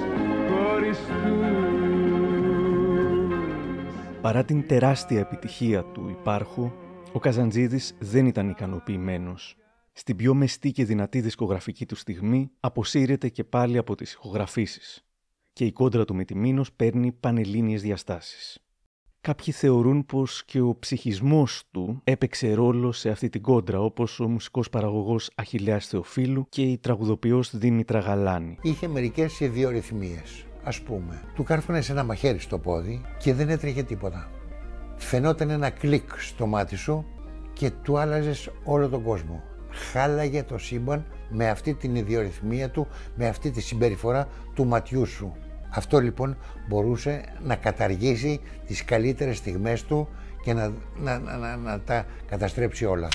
[0.49, 1.05] χωριστούς
[4.21, 6.71] Παρά την τεράστια επιτυχία του υπάρχου,
[7.11, 9.55] ο Καζαντζίδης δεν ήταν ικανοποιημένος.
[9.93, 15.04] Στην πιο μεστή και δυνατή δισκογραφική του στιγμή αποσύρεται και πάλι από τις ηχογραφήσεις
[15.55, 18.59] και η κόντρα του με τη Μήνος παίρνει πανελλήνιες διαστάσεις.
[19.21, 24.27] Κάποιοι θεωρούν πως και ο ψυχισμός του έπαιξε ρόλο σε αυτή την κόντρα, όπως ο
[24.27, 28.57] μουσικός παραγωγός Αχιλέας Θεοφίλου και η τραγουδοποιός Δήμητρα Γαλάνη.
[28.61, 34.29] Είχε μερικές ιδιορυθμίες ας πούμε, του κάρφωνε ένα μαχαίρι στο πόδι και δεν έτρεχε τίποτα.
[34.95, 37.05] Φαινόταν ένα κλικ στο μάτι σου
[37.53, 39.43] και του άλλαζες όλο τον κόσμο.
[39.69, 45.35] Χάλαγε το σύμπαν με αυτή την ιδιορυθμία του, με αυτή τη συμπεριφορά του ματιού σου.
[45.75, 50.07] Αυτό λοιπόν μπορούσε να καταργήσει τις καλύτερες στιγμές του
[50.43, 53.07] και να, να, να, να τα καταστρέψει όλα.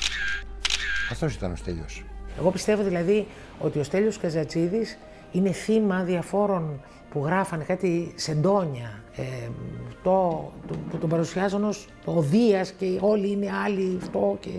[1.11, 2.05] Αυτός ήταν ο Στέλιος.
[2.38, 3.27] Εγώ πιστεύω δηλαδή
[3.59, 4.99] ότι ο Στέλιος Καζατσίδης
[5.33, 9.23] είναι θύμα διαφόρων που γράφανε κάτι σεντόνια, ε,
[10.03, 14.51] το, το, που τον παρουσιάζουν ως ο Δίας και όλοι είναι άλλοι αυτό και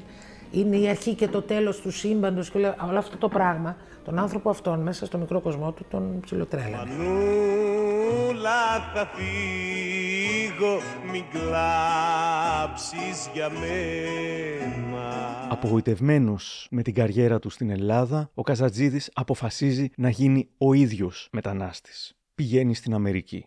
[0.51, 4.49] είναι η αρχή και το τέλος του σύμπαντος και όλο αυτό το πράγμα, τον άνθρωπο
[4.49, 6.91] αυτόν μέσα στο μικρό κοσμό του τον ψιλοτρέλανε.
[6.93, 10.79] Μανούλα θα φύγω,
[11.11, 15.47] μην κλάψεις για μένα.
[15.49, 22.15] Απογοητευμένος με την καριέρα του στην Ελλάδα, ο Καζατζίδης αποφασίζει να γίνει ο ίδιος μετανάστης
[22.35, 23.45] πηγαίνει στην Αμερική.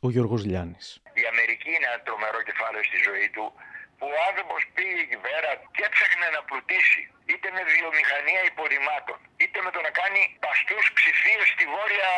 [0.00, 1.00] Ο Γιώργος Λιάννης.
[1.04, 3.73] Η Αμερική είναι ένα τρομερό κεφάλαιο στη ζωή του που που
[4.12, 9.70] ο άνθρωπος πήγε εκεί πέρα και έψαχνε να πλουτίσει είτε με βιομηχανία υποδημάτων, είτε με
[9.74, 12.10] το να κάνει παστούς ψηφίε στη βόρεια,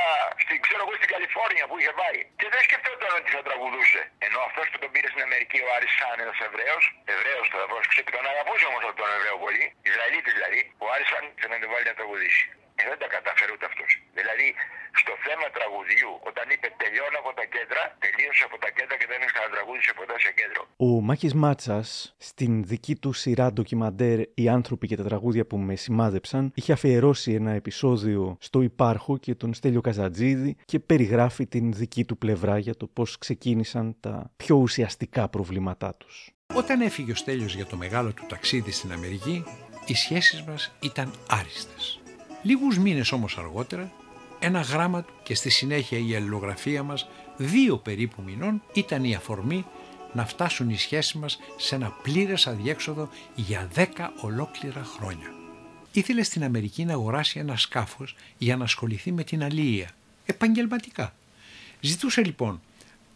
[0.43, 2.21] στην, ξέρω εγώ, στην Καλιφόρνια που είχε πάει.
[2.41, 4.01] Και δεν σκεφτόταν ότι θα τραγουδούσε.
[4.27, 8.01] Ενώ αυτός που τον πήρε στην Αμερική, ο Άρης Σαν, ένας Εβραίος, Εβραίος το πρόσεξε
[8.07, 11.71] και τον αγαπούσε όμως τον Εβραίο πολύ, Ισραηλίτης δηλαδή, ο Άρης Σαν ήθελε να τον
[11.73, 12.45] βάλει να τραγουδήσει.
[12.81, 13.91] Ε, δεν τα καταφέρει ούτε αυτός.
[14.19, 14.47] Δηλαδή,
[15.01, 19.21] στο θέμα τραγουδιού, όταν είπε τελειώνω από τα κέντρα, τελείωσε από τα κέντρα και δεν
[19.25, 20.61] είχα να τραγούδισε ποτέ σε κέντρο.
[20.77, 25.75] Ο Μάκης Μάτσας, στην δική του σειρά ντοκιμαντέρ «Οι άνθρωποι και τα τραγούδια που με
[25.85, 32.05] σημάδεψαν», είχε αφιερώσει ένα επεισόδιο στο Υπάρχο και τον Στέλιο Καζατζίδη και περιγράφει την δική
[32.05, 36.31] του πλευρά για το πώς ξεκίνησαν τα πιο ουσιαστικά προβλήματά τους.
[36.55, 39.45] Όταν έφυγε ο Στέλιος για το μεγάλο του ταξίδι στην Αμερική,
[39.87, 42.01] οι σχέσεις μας ήταν άριστες.
[42.43, 43.93] Λίγους μήνες όμως αργότερα,
[44.39, 49.65] ένα γράμμα του και στη συνέχεια η αλληλογραφία μας δύο περίπου μηνών ήταν η αφορμή
[50.13, 55.35] να φτάσουν οι σχέσεις μας σε ένα πλήρες αδιέξοδο για δέκα ολόκληρα χρόνια.
[55.93, 59.91] Ήθελε στην Αμερική να αγοράσει ένα σκάφος για να ασχοληθεί με την αλληλεία,
[60.27, 61.15] επαγγελματικά.
[61.81, 62.61] Ζητούσε λοιπόν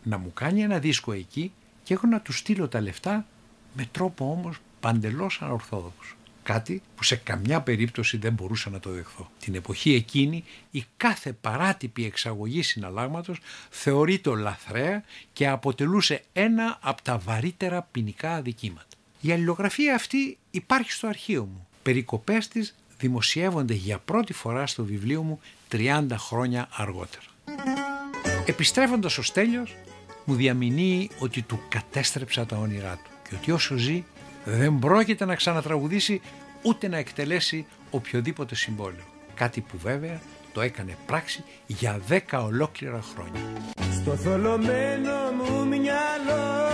[0.03, 1.53] να μου κάνει ένα δίσκο εκεί
[1.83, 3.27] και εγώ να του στείλω τα λεφτά
[3.73, 6.15] με τρόπο όμως παντελώς ανορθόδοξο.
[6.43, 9.31] Κάτι που σε καμιά περίπτωση δεν μπορούσα να το δεχθώ.
[9.41, 13.39] Την εποχή εκείνη η κάθε παράτυπη εξαγωγή συναλλάγματος
[13.71, 18.87] θεωρείται λαθρέα και αποτελούσε ένα από τα βαρύτερα ποινικά αδικήματα.
[19.21, 21.67] Η αλληλογραφία αυτή υπάρχει στο αρχείο μου.
[21.83, 25.41] Περικοπές της δημοσιεύονται για πρώτη φορά στο βιβλίο μου
[25.73, 27.25] 30 χρόνια αργότερα.
[28.47, 29.77] Επιστρέφοντας ο Στέλιος
[30.25, 34.05] μου διαμηνύει ότι του κατέστρεψα τα όνειρά του και ότι όσο ζει
[34.45, 36.21] δεν πρόκειται να ξανατραγουδήσει
[36.63, 39.05] ούτε να εκτελέσει οποιοδήποτε συμβόλαιο.
[39.35, 40.21] Κάτι που βέβαια
[40.53, 43.41] το έκανε πράξη για δέκα ολόκληρα χρόνια.
[43.93, 46.71] Στο θολωμένο μου μυαλό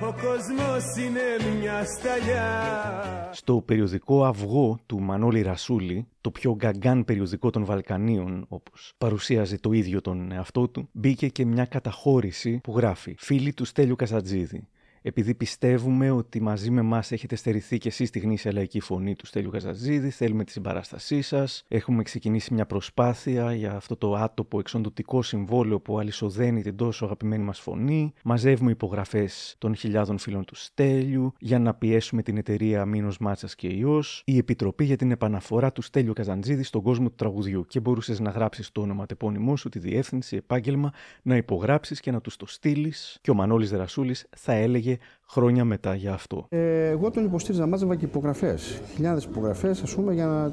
[0.00, 7.50] ο κόσμος είναι μια σταλιά Στο περιοδικό Αυγό του Μανώλη Ρασούλη, το πιο γκαγκάν περιοδικό
[7.50, 13.14] των Βαλκανίων, όπως παρουσίαζε το ίδιο τον εαυτό του, μπήκε και μια καταχώρηση που γράφει
[13.18, 14.68] «Φίλοι του Στέλιου Καζατζίδη
[15.06, 19.26] επειδή πιστεύουμε ότι μαζί με εμάς έχετε στερηθεί και εσείς τη γνήσια λαϊκή φωνή του
[19.26, 21.64] Στέλιου Καζαζίδη, θέλουμε τη συμπαράστασή σας.
[21.68, 27.44] Έχουμε ξεκινήσει μια προσπάθεια για αυτό το άτοπο εξοντοτικό συμβόλαιο που αλυσοδένει την τόσο αγαπημένη
[27.44, 28.12] μας φωνή.
[28.24, 33.68] Μαζεύουμε υπογραφές των χιλιάδων φίλων του Στέλιου για να πιέσουμε την εταιρεία Μήνος Μάτσας και
[33.68, 37.66] Ιό, η Επιτροπή για την Επαναφορά του Στέλιου Καζαντζίδη στον κόσμο του τραγουδιού.
[37.66, 42.20] Και μπορούσες να γράψεις το όνομα τεπώνυμό σου, τη διεύθυνση, επάγγελμα, να υπογράψεις και να
[42.20, 43.18] τους το στείλεις.
[43.20, 44.93] Και ο Μανώλης Δρασούλη θα έλεγε
[45.28, 46.46] χρόνια μετά για αυτό.
[46.48, 48.80] Ε, εγώ τον υποστήριζα, μάζευα και υπογραφές.
[48.94, 50.52] Χιλιάδες υπογραφές, ας πούμε, για, να,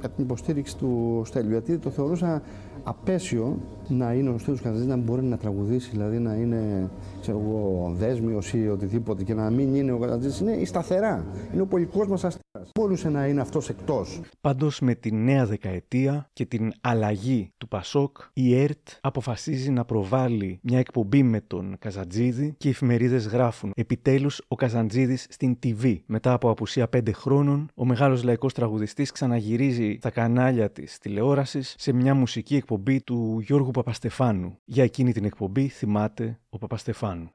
[0.00, 1.50] για την υποστήριξη του Στέλιου.
[1.50, 2.42] Γιατί το θεωρούσα
[2.82, 7.92] απέσιο να είναι ο Στέλιος Καζαντζής να μπορεί να τραγουδήσει, δηλαδή να είναι ξέρω εγώ,
[7.98, 10.40] δέσμιος ή οτιδήποτε και να μην είναι ο Καζαντζής.
[10.40, 11.24] Είναι η σταθερά.
[11.52, 12.47] Είναι ο πολυκόσμος αστέρας.
[12.74, 14.20] Μπορούσε να είναι αυτός εκτός.
[14.40, 20.58] Πάντως με τη νέα δεκαετία και την αλλαγή του Πασόκ, η ΕΡΤ αποφασίζει να προβάλλει
[20.62, 25.96] μια εκπομπή με τον Καζαντζίδη και οι εφημερίδες γράφουν «Επιτέλους ο Καζαντζίδης στην TV».
[26.06, 31.92] Μετά από απουσία πέντε χρόνων, ο μεγάλος λαϊκός τραγουδιστής ξαναγυρίζει στα κανάλια της τηλεόρασης σε
[31.92, 34.58] μια μουσική εκπομπή του Γιώργου Παπαστεφάνου.
[34.64, 37.30] Για εκείνη την εκπομπή θυμάται ο Παπαστεφάνου.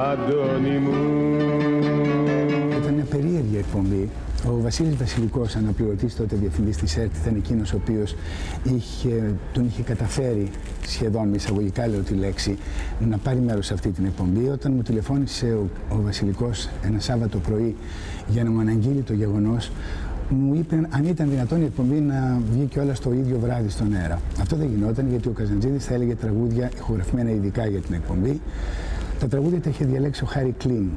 [0.00, 1.49] Ήταν
[3.00, 4.08] μια περίεργη εκπομπή.
[4.46, 8.14] Ο Βασίλης Βασιλικός, αναπληρωτής τότε διευθυντής της ΕΡΤ, ήταν εκείνος ο οποίος
[8.62, 10.50] είχε, τον είχε καταφέρει
[10.86, 12.58] σχεδόν με εισαγωγικά λέω τη λέξη
[13.08, 14.48] να πάρει μέρος σε αυτή την εκπομπή.
[14.48, 17.76] Όταν μου τηλεφώνησε ο, ο Βασιλικός ένα Σάββατο πρωί
[18.28, 19.70] για να μου αναγγείλει το γεγονός
[20.28, 23.94] μου είπε αν ήταν δυνατόν η εκπομπή να βγει και όλα στο ίδιο βράδυ στον
[23.94, 24.20] αέρα.
[24.40, 28.40] Αυτό δεν γινόταν γιατί ο Καζαντζίδης θα έλεγε τραγούδια ηχογραφημένα ειδικά για την εκπομπή.
[29.20, 30.88] Τα τραγούδια τα είχε διαλέξει ο Χάρη Κλίν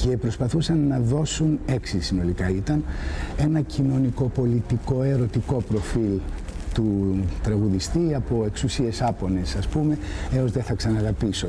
[0.00, 2.48] και προσπαθούσαν να δώσουν έξι συνολικά.
[2.48, 2.84] Ήταν
[3.36, 6.18] ένα κοινωνικό, πολιτικό, ερωτικό προφίλ
[6.74, 9.98] του τραγουδιστή από εξουσίες άπονες ας πούμε
[10.32, 11.48] έως δεν θα ξαναγαπήσω.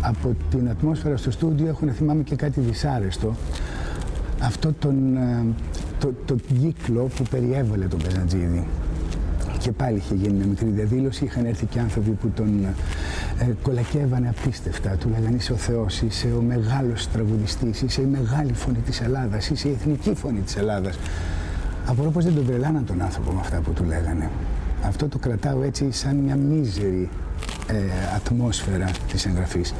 [0.00, 3.34] από την ατμόσφαιρα στο στούντιο έχω να θυμάμαι και κάτι δυσάρεστο.
[4.42, 5.46] Αυτό τον, ε,
[5.98, 8.66] το, το κύκλο που περιέβαλε τον Καζαντζίδη.
[9.66, 11.24] Και πάλι είχε γίνει μια μικρή διαδήλωση.
[11.24, 12.74] Είχαν έρθει και άνθρωποι που τον ε,
[13.62, 14.96] κολακεύανε απίστευτα.
[14.96, 19.50] Του λέγανε είσαι ο Θεός, είσαι ο μεγάλος τραγουδιστής, είσαι η μεγάλη φωνή της Ελλάδας,
[19.50, 20.98] είσαι η εθνική φωνή της Ελλάδας.
[21.86, 24.30] Απορώ πως δεν τον τρελάναν τον άνθρωπο με αυτά που του λέγανε.
[24.84, 27.08] Αυτό το κρατάω έτσι σαν μια μίζερη
[27.66, 27.74] ε,
[28.16, 29.74] ατμόσφαιρα της εγγραφής.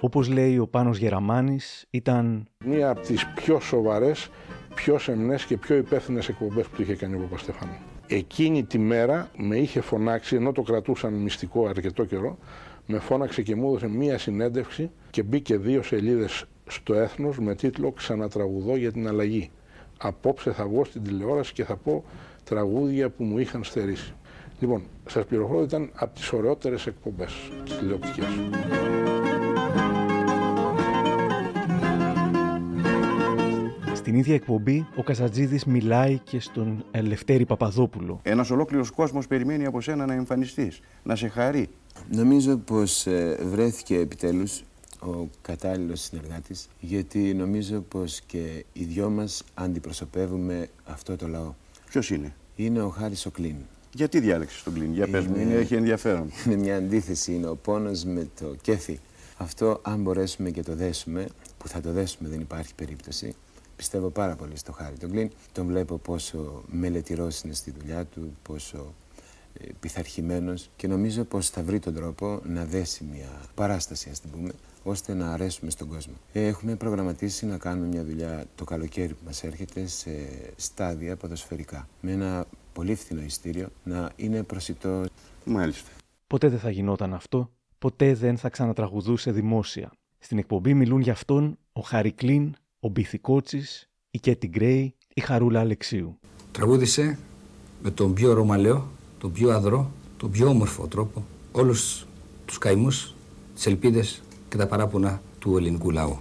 [0.00, 4.30] Όπως λέει ο Πάνος Γεραμάνης, ήταν Μία από τις πιο σοβαρές,
[4.74, 7.76] πιο σεμνές και πιο υπεύθυνες εκπομπές που είχε κάνει ο Παπαστεφάνου.
[8.06, 12.38] Εκείνη τη μέρα με είχε φωνάξει, ενώ το κρατούσαν μυστικό αρκετό καιρό,
[12.86, 17.92] με φώναξε και μου έδωσε μία συνέντευξη και μπήκε δύο σελίδες στο έθνος με τίτλο
[17.92, 19.50] «Ξανατραγουδώ για την αλλαγή».
[19.98, 22.04] Απόψε θα βγω στην τηλεόραση και θα πω
[22.44, 24.14] τραγούδια που μου είχαν στερήσει.
[24.60, 28.26] Λοιπόν, σας πληροφορώ ότι ήταν από τις ωραιότερες εκπομπές της τηλεοπτικές.
[34.00, 38.20] Στην ίδια εκπομπή ο Καζατζίδης μιλάει και στον Ελευθέρη Παπαδόπουλο.
[38.22, 41.68] Ένας ολόκληρος κόσμος περιμένει από σένα να εμφανιστείς, να σε χαρεί.
[42.10, 44.62] Νομίζω πως ε, βρέθηκε επιτέλους
[45.00, 51.54] ο κατάλληλος συνεργάτης γιατί νομίζω πως και οι δυο μας αντιπροσωπεύουμε αυτό το λαό.
[51.90, 53.56] Ποιος είναι; Είναι ο Χάρης ο Κλίν.
[53.94, 56.30] Γιατί διάλεξες τον Κλίν, για πες μου, είναι, έχει ενδιαφέρον.
[56.46, 58.98] Είναι μια αντίθεση, είναι ο πόνος με το κέφι.
[59.36, 61.26] Αυτό αν μπορέσουμε και το δέσουμε,
[61.58, 63.34] που θα το δέσουμε δεν υπάρχει περίπτωση,
[63.80, 65.30] πιστεύω πάρα πολύ στο Χάρη τον Κλίν.
[65.52, 68.94] Τον βλέπω πόσο μελετηρός είναι στη δουλειά του, πόσο
[69.52, 74.30] ε, πειθαρχημένος και νομίζω πως θα βρει τον τρόπο να δέσει μια παράσταση, ας την
[74.30, 76.14] πούμε, ώστε να αρέσουμε στον κόσμο.
[76.32, 80.10] Ε, Έχουμε προγραμματίσει να κάνουμε μια δουλειά το καλοκαίρι που μας έρχεται σε
[80.56, 81.88] στάδια ποδοσφαιρικά.
[82.00, 85.04] Με ένα πολύ φθηνό ειστήριο να είναι προσιτό.
[85.44, 85.90] Μάλιστα.
[86.26, 89.92] Ποτέ δεν θα γινόταν αυτό, ποτέ δεν θα ξανατραγουδούσε δημόσια.
[90.18, 96.18] Στην εκπομπή μιλούν για αυτόν ο Χαρικλίν, ο Μπιθικότσης, η Κέτι Γκρέι, η Χαρούλα Αλεξίου.
[96.52, 97.18] Τραγούδισε
[97.82, 102.06] με τον πιο ρωμαλαίο, τον πιο αδρό, τον πιο όμορφο τρόπο όλους
[102.44, 103.14] τους καημούς,
[103.54, 106.18] τις ελπίδες και τα παράπονα του ελληνικού λαού.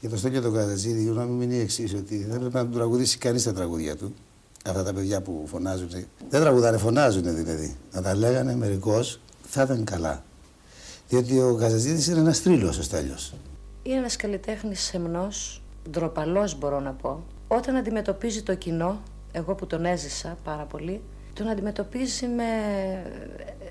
[0.00, 2.64] Για το Στέλιο τον Καζατζίδη, η γνώμη μου είναι η εξής: Ότι δεν έπρεπε να
[2.64, 4.14] τον τραγουδήσει κανείς τα τραγούδια του.
[4.64, 5.88] Αυτά τα παιδιά που φωνάζουν.
[6.28, 7.76] Δεν τραγουδάνε, φωνάζουν δηλαδή.
[7.92, 10.24] Να τα λέγανε μερικώς, θα ήταν καλά.
[11.08, 13.34] Διότι ο Καζατζίδη είναι ένας τρίλο ο Στέλιος.
[13.82, 17.22] Είναι ένας καλλιτέχνης σεμνός, ντροπαλός μπορώ να πω.
[17.48, 19.00] Όταν αντιμετωπίζει το κοινό,
[19.32, 21.00] εγώ που τον έζησα πάρα πολύ,
[21.34, 22.44] τον αντιμετωπίζει με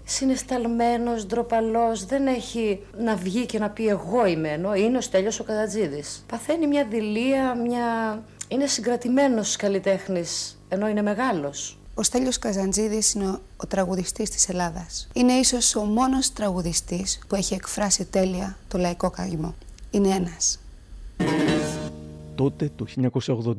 [0.05, 5.39] συναισθαλμένος, ντροπαλός, δεν έχει να βγει και να πει εγώ είμαι ενώ είναι ο Στέλιος
[5.39, 6.23] ο Καζατζίδης.
[6.27, 8.21] Παθαίνει μια δειλία, μια...
[8.47, 11.77] είναι συγκρατημένος καλλιτέχνης ενώ είναι μεγάλος.
[11.95, 15.07] Ο Στέλιος Καζαντζίδης είναι ο, ο τραγουδιστής της Ελλάδας.
[15.13, 19.55] Είναι ίσως ο μόνος τραγουδιστής που έχει εκφράσει τέλεια το λαϊκό καημό.
[19.91, 20.59] Είναι ένας.
[22.41, 22.85] Τότε, το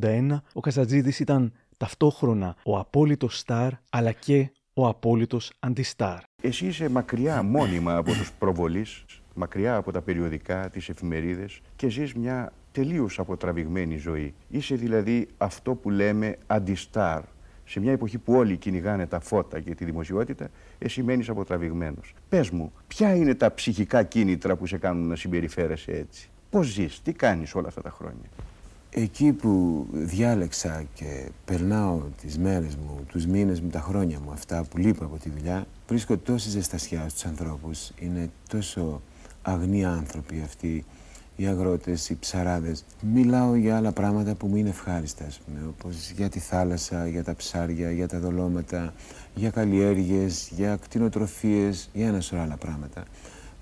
[0.01, 6.19] 1981, ο Καζατζίδης ήταν ταυτόχρονα ο απόλυτος στάρ, αλλά και ο απόλυτος αντιστάρ.
[6.43, 12.15] Εσύ είσαι μακριά μόνιμα από τους προβολείς, μακριά από τα περιοδικά, τις εφημερίδες και ζεις
[12.15, 14.35] μια τελείως αποτραβηγμένη ζωή.
[14.49, 17.23] Είσαι δηλαδή αυτό που λέμε αντιστάρ.
[17.65, 22.15] Σε μια εποχή που όλοι κυνηγάνε τα φώτα και τη δημοσιότητα, εσύ μένεις αποτραβηγμένος.
[22.29, 27.03] Πες μου, ποια είναι τα ψυχικά κίνητρα που σε κάνουν να συμπεριφέρεσαι έτσι; Πώς ζεις,
[27.03, 28.29] τι κάνεις όλα αυτά τα χρόνια;
[28.95, 34.65] Εκεί που διάλεξα και περνάω τις μέρες μου, τους μήνες μου, τα χρόνια μου, αυτά
[34.65, 37.91] που λείπω από τη δουλειά, βρίσκω τόση ζεστασιά στους ανθρώπους.
[37.99, 39.01] Είναι τόσο
[39.43, 40.85] αγνοί άνθρωποι αυτοί,
[41.37, 42.85] οι αγρότες, οι ψαράδες.
[43.01, 47.25] Μιλάω για άλλα πράγματα που μου είναι ευχάριστα, ας πούμε, όπως για τη θάλασσα, για
[47.25, 48.93] τα ψάρια, για τα δολώματα,
[49.35, 53.05] για καλλιέργειες, για κτηνοτροφίες, για ένα σωρό άλλα πράγματα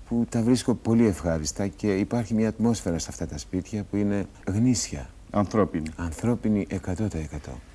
[0.07, 4.25] που τα βρίσκω πολύ ευχάριστα και υπάρχει μια ατμόσφαιρα σε αυτά τα σπίτια που είναι
[4.47, 5.09] γνήσια.
[5.31, 5.89] Ανθρώπινη.
[5.95, 6.97] Ανθρώπινη 100%.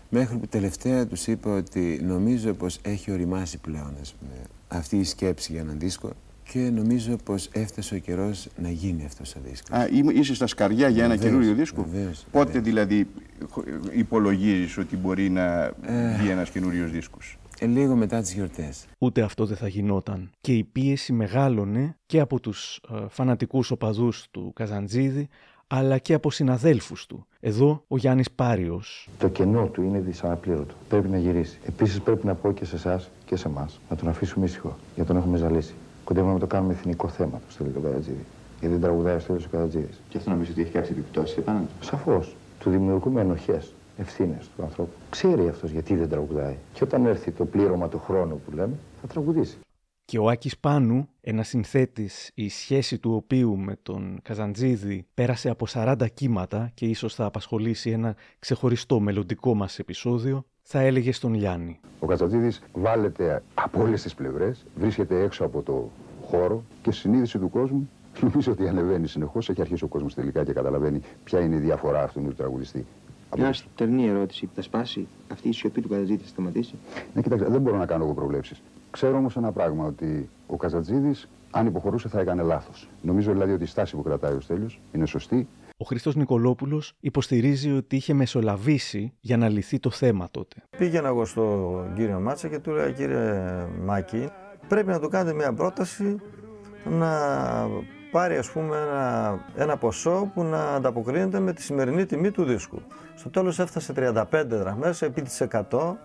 [0.09, 4.33] Μέχρι που τελευταία τους είπα ότι νομίζω πως έχει οριμάσει πλέον ας πούμε,
[4.69, 6.11] αυτή η σκέψη για έναν δίσκο
[6.53, 9.79] και νομίζω πως έφτασε ο καιρός να γίνει αυτός ο δίσκος.
[9.79, 11.87] Α, είμαι- είσαι στα σκαριά για ένα Βεβαίως, καινούριο δίσκο.
[11.91, 13.07] βεβαίως, Πότε δηλαδή
[13.93, 16.17] υπολογίζεις ότι μπορεί να Ε.
[16.19, 18.85] βγει ένας καινούριος δίσκος; Ε, λίγο μετά τις γιορτές.
[18.99, 20.31] Ούτε αυτό δεν θα γινόταν.
[20.41, 25.29] Και η πίεση μεγάλωνε και από τους ε, φανατικούς οπαδούς του Καζαντζίδη,
[25.67, 27.27] αλλά και από συναδέλφους του.
[27.41, 29.09] Εδώ ο Γιάννης Πάριος.
[29.19, 30.75] Το κενό του είναι δυσαναπλήρωτο.
[30.89, 31.59] Πρέπει να γυρίσει.
[31.67, 34.77] Επίσης, πρέπει να πω και σε εσάς και σε εμάς να τον αφήσουμε ήσυχο.
[34.95, 35.75] Γιατί τον έχουμε ζαλίσει.
[36.05, 38.25] Κοντεύουμε να το κάνουμε εθνικό θέμα το Στέλιο Καδατζίδη.
[38.61, 39.89] Γιατί δεν τραγουδάει ο Στέλιος Καδατζίδη.
[40.09, 41.85] Και αυτό νομίζω ότι έχει κάποιε επιπτώσεις επάνω του.
[41.87, 42.37] Σαφώς.
[42.59, 44.93] Του δημιουργούμε ενοχές, ευθύνες του ανθρώπου.
[45.11, 46.57] Ξέρει αυτός γιατί δεν τραγουδάει.
[46.73, 49.59] Και όταν έρθει το πλήρωμα του χρόνου που λέμε, θα τραγουδήσει.
[50.09, 55.67] Και ο Άκης Πάνου, ένας συνθέτης η σχέση του οποίου με τον Καζαντζίδη πέρασε από
[55.69, 61.81] 40 κύματα και ίσως θα απασχολήσει ένα ξεχωριστό μελλοντικό μας επεισόδιο, θα έλεγε στον Γιάννη.
[61.99, 65.91] Ο Κατσατζίδη βάλεται από όλες τις πλευρές, βρίσκεται έξω από το
[66.25, 67.91] χώρο και στη συνείδηση του κόσμου
[68.21, 69.49] νομίζω ότι ανεβαίνει συνεχώς.
[69.49, 72.87] Έχει αρχίσει ο κόσμος τελικά και καταλαβαίνει ποια είναι η διαφορά αυτού του τραγουδιστή.
[73.37, 74.49] Μια στερνή ερώτηση.
[74.55, 76.75] Θα σπάσει αυτή η σιωπή του Καζατζίδη, θα σταματήσει.
[77.15, 78.63] Ναι, κοιτάξτε, δεν μπορώ να κάνω εγώ προβλέψεις.
[78.97, 82.89] Ξέρω όμως ένα πράγμα, ότι ο Καζατζίδης Αν υποχωρούσε θα έκανε λάθος.
[83.03, 85.49] Νομίζω δηλαδή ότι η στάση που κρατάει ο Στέλιος είναι σωστή.
[85.77, 90.57] Ο Χρήστος Νικολόπουλος υποστηρίζει ότι είχε μεσολαβήσει για να λυθεί το θέμα τότε.
[90.79, 94.29] Πήγαινα εγώ στον κύριο Μάτσα και του έλεγα κύριε Μάκη,
[94.69, 96.17] πρέπει να του κάνετε μια πρόταση
[96.85, 97.11] να
[98.11, 102.83] πάρει ας πούμε ένα, ένα ποσό που να ανταποκρίνεται με τη σημερινή τιμή του δίσκου.
[103.15, 105.97] Στο τέλος έφτασε 35 δραχμές επί της 100.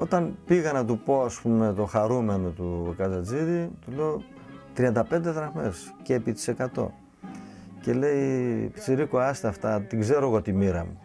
[0.00, 4.22] Όταν πήγα να του πω ας πούμε το χαρούμενο του Καζατζίδη, του λέω
[4.76, 6.86] 35 δραχμές και επί της 100.
[7.80, 10.98] Και λέει, Πιτσιρίκο άστα αυτά, την ξέρω εγώ τη μοίρα μου.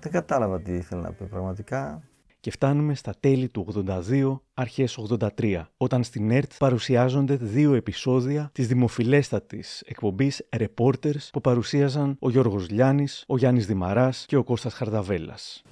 [0.00, 2.02] Δεν κατάλαβα τι ήθελε να πει πραγματικά.
[2.40, 3.66] Και φτάνουμε στα τέλη του
[4.12, 4.98] 82, αρχές
[5.38, 12.70] 83, όταν στην ΕΡΤ παρουσιάζονται δύο επεισόδια της δημοφιλέστατης εκπομπής Reporters που παρουσίαζαν ο Γιώργος
[12.70, 15.62] Λιάνης, ο Γιάννης Δημαράς και ο Κώστας Χαρδαβέλας.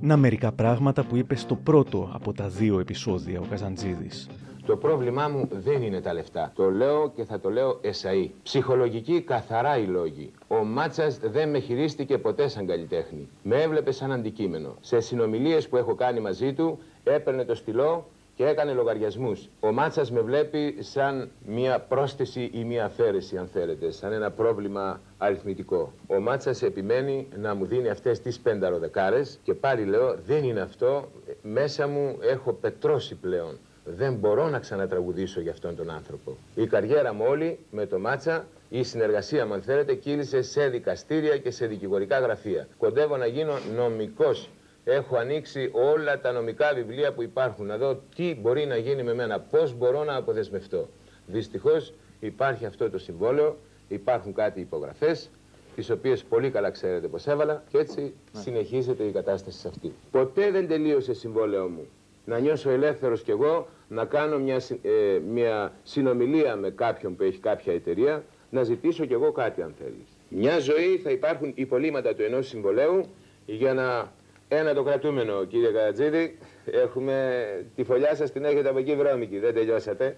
[0.00, 4.28] Να μερικά πράγματα που είπες στο πρώτο από τα δύο επεισόδια ο Καζαντζίδης.
[4.66, 6.52] Το πρόβλημά μου δεν είναι τα λεφτά.
[6.54, 8.28] Το λέω και θα το λέω εσαΐ.
[8.42, 10.30] Ψυχολογική καθαρά οι λόγοι.
[10.48, 13.28] Ο Μάτσας δεν με χειρίστηκε ποτέ σαν καλλιτέχνη.
[13.42, 14.76] Με έβλεπε σαν αντικείμενο.
[14.80, 19.48] Σε συνομιλίες που έχω κάνει μαζί του, έπαιρνε το στυλό και έκανε λογαριασμούς.
[19.60, 25.00] Ο Μάτσας με βλέπει σαν μία πρόσθεση ή μία αφαίρεση, αν θέλετε, σαν ένα πρόβλημα
[25.18, 25.92] αριθμητικό.
[26.06, 31.08] Ο Μάτσας επιμένει να μου δίνει αυτές τις πενταροδεκάρες και πάλι λέω: Δεν είναι αυτό.
[31.42, 33.58] Μέσα μου έχω πετρώσει πλέον.
[33.84, 36.36] Δεν μπορώ να ξανατραγουδήσω για αυτόν τον άνθρωπο.
[36.54, 41.38] Η καριέρα μου όλη με το Μάτσα, η συνεργασία μου αν θέλετε, κύλησε σε δικαστήρια
[41.38, 42.68] και σε δικηγορικά γραφεία.
[42.78, 44.48] Κοντεύω να γίνω νομικός.
[44.84, 49.14] Έχω ανοίξει όλα τα νομικά βιβλία που υπάρχουν, να δω τι μπορεί να γίνει με
[49.14, 50.88] μένα, πώς μπορώ να αποδεσμευτώ.
[51.26, 53.56] Δυστυχώς υπάρχει αυτό το συμβόλαιο,
[53.88, 55.30] υπάρχουν κάτι υπογραφές,
[55.74, 59.92] τις οποίες πολύ καλά ξέρετε πως έβαλα και έτσι συνεχίζεται η κατάσταση σε αυτή.
[60.10, 61.86] Ποτέ δεν τελείωσε συμβόλαιο μου
[62.24, 67.38] να νιώσω ελεύθερος κι εγώ, να κάνω μια, ε, μια συνομιλία με κάποιον που έχει
[67.38, 70.18] κάποια εταιρεία, να ζητήσω κι εγώ κάτι αν θέλεις.
[70.28, 73.06] Μια ζωή θα υπάρχουν υπολείμματα του ενός συμβολέου
[73.46, 74.12] για να...
[74.54, 77.44] Ένα το κρατούμενο, κύριε Καρατζίδη, έχουμε...
[77.74, 80.16] τη φωλιά σας την έχετε από εκεί βρώμικη, δεν τελειώσατε.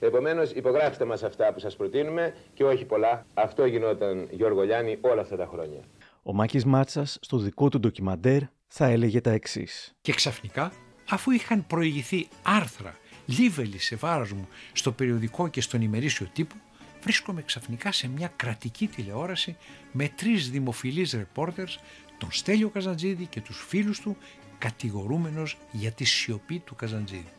[0.00, 3.26] Επομένως, υπογράψτε μας αυτά που σας προτείνουμε και όχι πολλά.
[3.34, 5.80] Αυτό γινόταν, Γιώργο Λιάννη, όλα αυτά τα χρόνια.
[6.22, 9.94] Ο Μάκης Μάτσας, στο δικό του ντοκιμαντέρ, θα έλεγε τα εξής.
[10.00, 10.72] Και ξαφνικά
[11.10, 16.54] αφού είχαν προηγηθεί άρθρα λίβελοι σε βάρος μου στο περιοδικό και στον ημερήσιο τύπο,
[17.02, 19.56] βρίσκομαι ξαφνικά σε μια κρατική τηλεόραση
[19.92, 21.80] με τρεις δημοφιλείς ρεπόρτερς,
[22.24, 24.16] τον Στέλιο Καζαντζίδη και τους φίλους του,
[24.58, 27.32] κατηγορούμενος για τη σιωπή του Καζαντζίδη.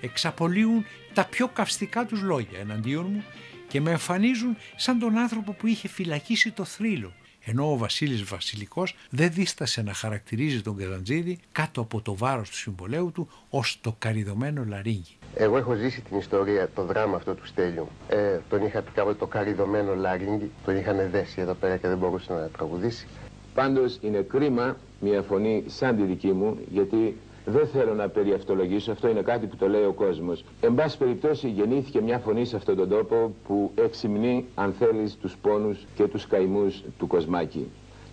[0.00, 3.24] Εξαπολύουν τα πιο καυστικά τους λόγια εναντίον μου
[3.68, 7.12] και με εμφανίζουν σαν τον άνθρωπο που είχε φυλακίσει το θρύλο
[7.44, 12.56] ενώ ο Βασίλης Βασιλικός δεν δίστασε να χαρακτηρίζει τον Καζαντζίδη κάτω από το βάρος του
[12.56, 15.16] συμβολέου του ως το καριδωμένο λαρίγγι.
[15.34, 17.88] Εγώ έχω ζήσει την ιστορία, το δράμα αυτό του Στέλιου.
[18.08, 21.98] Ε, τον είχα πει κάποτε το καριδωμένο λαρίγγι, τον είχαν δέσει εδώ πέρα και δεν
[21.98, 23.06] μπορούσε να τραγουδήσει.
[23.54, 29.08] Πάντως είναι κρίμα μια φωνή σαν τη δική μου, γιατί δεν θέλω να περιαυτολογήσω, αυτό
[29.08, 30.44] είναι κάτι που το λέει ο κόσμος.
[30.60, 35.36] Εν πάση περιπτώσει γεννήθηκε μια φωνή σε αυτόν τον τόπο που εξυμνεί, αν θέλεις, τους
[35.42, 37.66] πόνους και τους καημούς του κοσμάκη.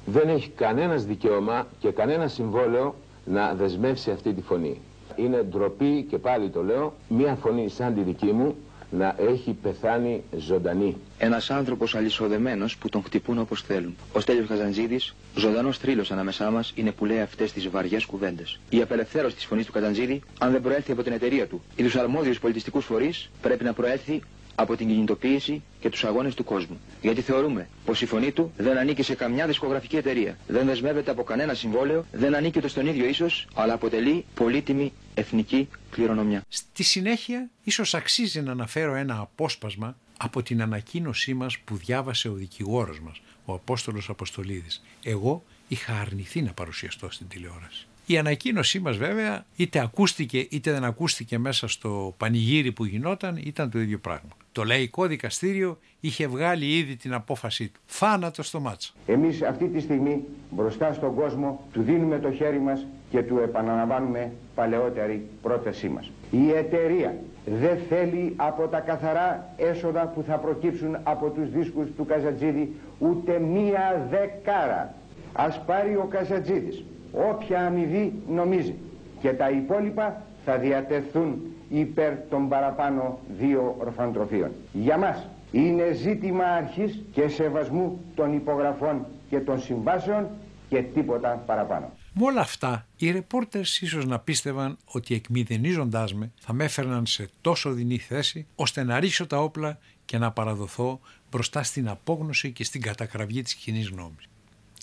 [0.06, 4.82] Δεν έχει κανένας δικαίωμα και κανένα συμβόλαιο να δεσμεύσει αυτή τη φωνή.
[5.15, 8.56] Είναι ντροπή και πάλι το λέω, μια φωνή σαν τη δική μου
[8.91, 10.97] να έχει πεθάνει ζωντανή.
[11.17, 13.95] Ένας άνθρωπος αλυσοδεμένος που τον χτυπούν όπως θέλουν.
[14.13, 18.60] Ο Στέλιος Καζαντζίδης, ζωντανός θρύλος ανάμεσά μας, είναι που λέει αυτές τις βαριές κουβέντες.
[18.69, 21.95] Η απελευθέρωση της φωνής του Καζαντζίδη, αν δεν προέλθει από την εταιρεία του ή τους
[21.95, 24.21] αρμόδιους πολιτιστικούς φορείς, πρέπει να προέλθει
[24.62, 26.80] από την κινητοποίηση και τους αγώνες του κόσμου.
[27.02, 30.38] Γιατί θεωρούμε πως η φωνή του δεν ανήκει σε καμιά δισκογραφική εταιρεία.
[30.48, 35.67] Δεν δεσμεύεται από κανένα συμβόλαιο, δεν ανήκει ούτε στον ίδιο ίσως, αλλά αποτελεί πολύτιμη εθνική
[35.91, 36.43] κληρονομιά.
[36.48, 42.34] Στη συνέχεια, ίσως αξίζει να αναφέρω ένα απόσπασμα από την ανακοίνωσή μας που διάβασε ο
[42.34, 44.84] δικηγόρος μας, ο Απόστολος Αποστολίδης.
[45.04, 47.88] Εγώ είχα αρνηθεί να παρουσιαστώ στην τηλεόραση.
[48.12, 53.69] Η ανακοίνωσή μας βέβαια είτε ακούστηκε είτε δεν ακούστηκε μέσα στο πανηγύρι που γινόταν ήταν
[53.69, 54.30] το ίδιο πράγμα.
[54.52, 57.80] Το λαϊκό δικαστήριο είχε βγάλει ήδη την απόφασή του.
[57.86, 58.93] Θάνατο στο μάτσο.
[59.06, 64.32] Εμείς αυτή τη στιγμή μπροστά στον κόσμο του δίνουμε το χέρι μας και του επαναλαμβάνουμε
[64.56, 66.12] παλαιότερη πρότασή μας.
[66.32, 72.06] Η εταιρεία δεν θέλει από τα καθαρά έσοδα που θα προκύψουν από τους δίσκους του
[72.06, 74.95] Καζατζίδη ούτε μία δεκάρα.
[75.34, 78.76] Ας πάρει ο Καζατζίδης όποια αμοιβή νομίζει
[79.22, 84.51] και τα υπόλοιπα θα διατεθούν υπέρ των παραπάνω δύο ορφαντροφίων.
[84.74, 90.28] Για μας είναι ζήτημα αρχής και σεβασμού των υπογραφών και των συμβάσεων
[90.70, 91.91] και τίποτα παραπάνω.
[92.14, 97.30] Με όλα αυτά, οι ρεπόρτερς ίσως να πίστευαν ότι εκμηδενίζοντάς με θα με έφερναν σε
[97.41, 100.99] τόσο δεινή θέση ώστε να ρίξω τα όπλα και να παραδοθώ
[101.32, 104.30] μπροστά στην απόγνωση και στην κατακραυγή της κοινής γνώμης.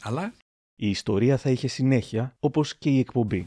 [0.03, 0.33] Αλλά...
[0.79, 3.47] Η ιστορία θα είχε συνέχεια, όπως και η εκπομπή.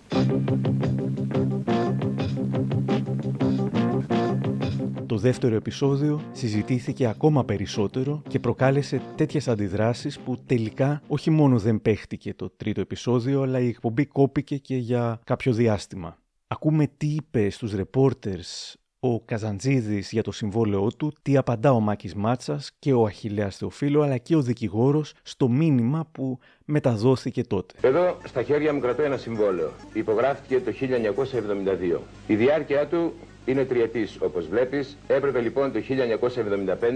[5.06, 11.82] Το δεύτερο επεισόδιο συζητήθηκε ακόμα περισσότερο και προκάλεσε τέτοιες αντιδράσεις που τελικά όχι μόνο δεν
[11.82, 16.18] παίχτηκε το τρίτο επεισόδιο, αλλά η εκπομπή κόπηκε και για κάποιο διάστημα.
[16.48, 22.16] Ακούμε τι είπε στους reporters ο Καζαντζίδης για το συμβόλαιό του, τι απαντά ο Μάκης
[22.16, 27.74] Μάτσας και ο Αχιλέας Θεοφίλου, αλλά και ο δικηγόρος στο μήνυμα που μεταδόθηκε τότε.
[27.82, 29.72] Εδώ στα χέρια μου κρατώ ένα συμβόλαιο.
[29.94, 32.00] Υπογράφηκε το 1972.
[32.28, 33.14] Η διάρκεια του
[33.46, 34.98] είναι τριετής όπως βλέπεις.
[35.08, 35.80] Έπρεπε λοιπόν το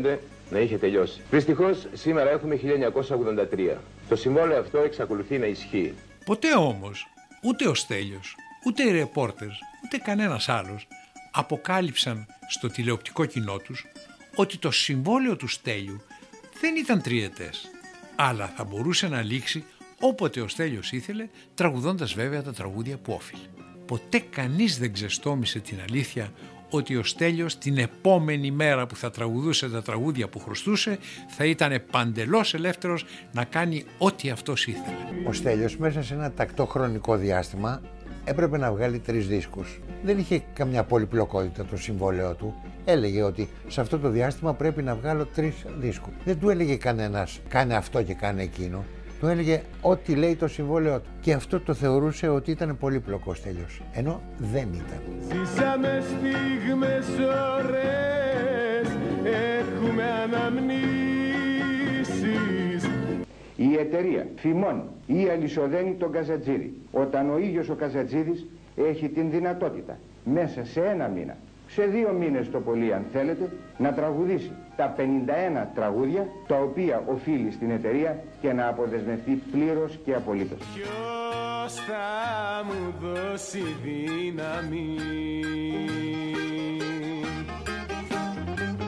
[0.04, 0.18] 1975
[0.50, 1.22] να είχε τελειώσει.
[1.32, 2.60] Δυστυχώς σήμερα έχουμε
[3.76, 3.78] 1983.
[4.10, 5.94] Το συμβόλαιο αυτό εξακολουθεί να ισχύει.
[6.26, 7.08] Ποτέ όμως
[7.44, 8.36] ούτε ο Στέλιος,
[8.68, 10.88] ούτε οι ρεπόρτερς, ούτε κανένας άλλος
[11.36, 13.86] αποκάλυψαν στο τηλεοπτικό κοινό τους
[14.36, 16.02] ότι το συμβόλαιο του Στέλιου
[16.62, 17.70] δεν ήταν τριετές,
[18.16, 19.66] αλλά θα μπορούσε να λήξει
[20.00, 23.48] όποτε ο Στέλιος ήθελε, τραγουδώντας βέβαια τα τραγούδια που όφιλε.
[23.86, 26.32] Ποτέ κανείς δεν ξεστόμησε την αλήθεια
[26.70, 31.84] ότι ο Στέλιος την επόμενη μέρα που θα τραγουδούσε τα τραγούδια που χρωστούσε θα ήταν
[31.92, 35.28] παντελώς ελεύθερος να κάνει ό,τι αυτός ήθελε.
[35.28, 37.82] Ο Στέλιος μέσα σε ένα τακτό χρονικό διάστημα
[38.24, 39.80] έπρεπε να βγάλει τρεις δίσκους.
[40.04, 42.54] Δεν είχε καμιά πολυπλοκότητα το συμβόλαιο του.
[42.86, 46.14] Έλεγε ότι σε αυτό το διάστημα πρέπει να βγάλω τρεις δίσκους.
[46.26, 48.84] Δεν του έλεγε κανένας κάνε αυτό και κάνε εκείνο.
[49.20, 51.10] Του έλεγε ό,τι λέει το συμβόλαιο του.
[51.22, 53.82] Και αυτό το θεωρούσε ότι ήταν πολύπλοκος τέλειος.
[53.94, 55.02] Ενώ δεν ήταν.
[55.22, 57.06] Ζήσαμε στιγμές
[57.60, 58.88] ωραίες,
[59.60, 61.03] έχουμε αναμνήσεις
[63.56, 68.46] Η εταιρεία φημώνει ή αλυσοδένει τον Καζατζίδη όταν ο ίδιος ο Καζατζίδης
[68.76, 71.38] έχει την δυνατότητα μέσα σε ένα μήνα
[71.74, 75.02] σε δύο μήνες το πολύ αν θέλετε, να τραγουδήσει τα 51
[75.76, 80.58] τραγούδια τα οποία οφείλει στην εταιρεία και να αποδεσμευτεί πλήρως και απολύτως.
[80.74, 84.98] Ποιος θα μου δώσει δύναμη;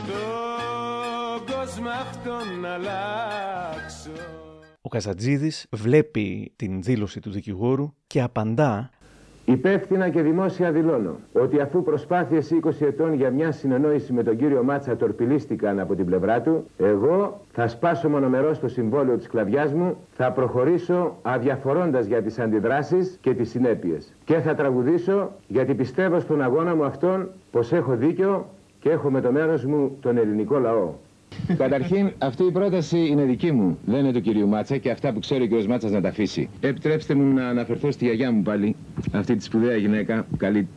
[0.07, 4.44] Τον κόσμο αυτόν να αλλάξω
[4.85, 8.89] Ο Καζατζίδης βλέπει την δήλωση του δικηγόρου και απαντά
[9.45, 14.63] Υπεύθυνα και δημόσια δηλώνω ότι αφού προσπάθειες 20 ετών για μια συνεννόηση με τον κύριο
[14.63, 19.97] Μάτσα τορπιλίστηκαν από την πλευρά του, εγώ θα σπάσω μονομερό το συμβόλαιο της κλαβιάς μου,
[20.13, 24.13] θα προχωρήσω αδιαφορώντας για τις αντιδράσεις και τις συνέπειες.
[24.25, 29.21] Και θα τραγουδήσω γιατί πιστεύω στον αγώνα μου αυτόν πως έχω δίκιο και έχω με
[29.21, 30.93] το μέρος μου τον ελληνικό λαό.
[31.57, 33.77] Καταρχήν, αυτή η πρόταση είναι δική μου.
[33.85, 36.49] Δεν είναι του κυρίου Μάτσα και αυτά που ξέρει ο κύριος Μάτσας να τα αφήσει.
[36.59, 38.75] Επιτρέψτε μου να αναφερθώ στη γιαγιά μου πάλι.
[39.11, 40.25] Αυτή τη σπουδαία γυναίκα.
[40.37, 40.67] Καλή...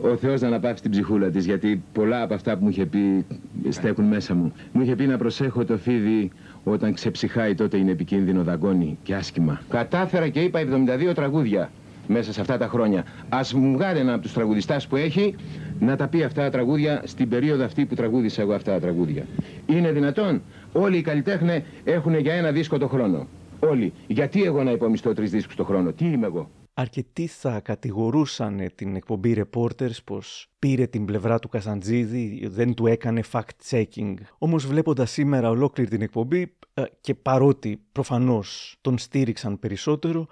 [0.00, 3.24] Ο Θεός να αναπαύσει την ψυχούλα της, γιατί πολλά από αυτά που μου είχε πει
[3.68, 4.52] στέκουν μέσα μου.
[4.72, 6.30] Μου είχε πει να προσέχω το φίδι
[6.64, 9.60] όταν ξεψυχάει τότε είναι επικίνδυνο δαγκόνι και άσχημα.
[9.68, 10.60] Κατάφερα και είπα
[11.10, 11.70] 72 τραγούδια
[12.08, 13.04] μέσα σε αυτά τα χρόνια.
[13.28, 15.34] Α μου βγάλει ένα από τους τραγουδιστάς που έχει
[15.80, 19.26] να τα πει αυτά τα τραγούδια στην περίοδο αυτή που τραγούδισα εγώ αυτά τα τραγούδια.
[19.66, 23.26] Είναι δυνατόν; Όλοι οι καλλιτέχνε έχουν για ένα δίσκο το χρόνο.
[23.60, 23.92] Όλοι.
[24.06, 28.96] Γιατί εγώ να υπομισθώ τρεις δίσκους το χρόνο; Τι είμαι εγώ; Αρκετοί θα κατηγορούσαν την
[28.96, 34.14] εκπομπή Reporters πως πήρε την πλευρά του Καζαντζίδη, δεν του έκανε fact-checking.
[34.38, 40.26] Όμως βλέποντας σήμερα ολόκληρη την εκπομπή ε, και παρότι προφανώς τον στήριξαν περισσότερο,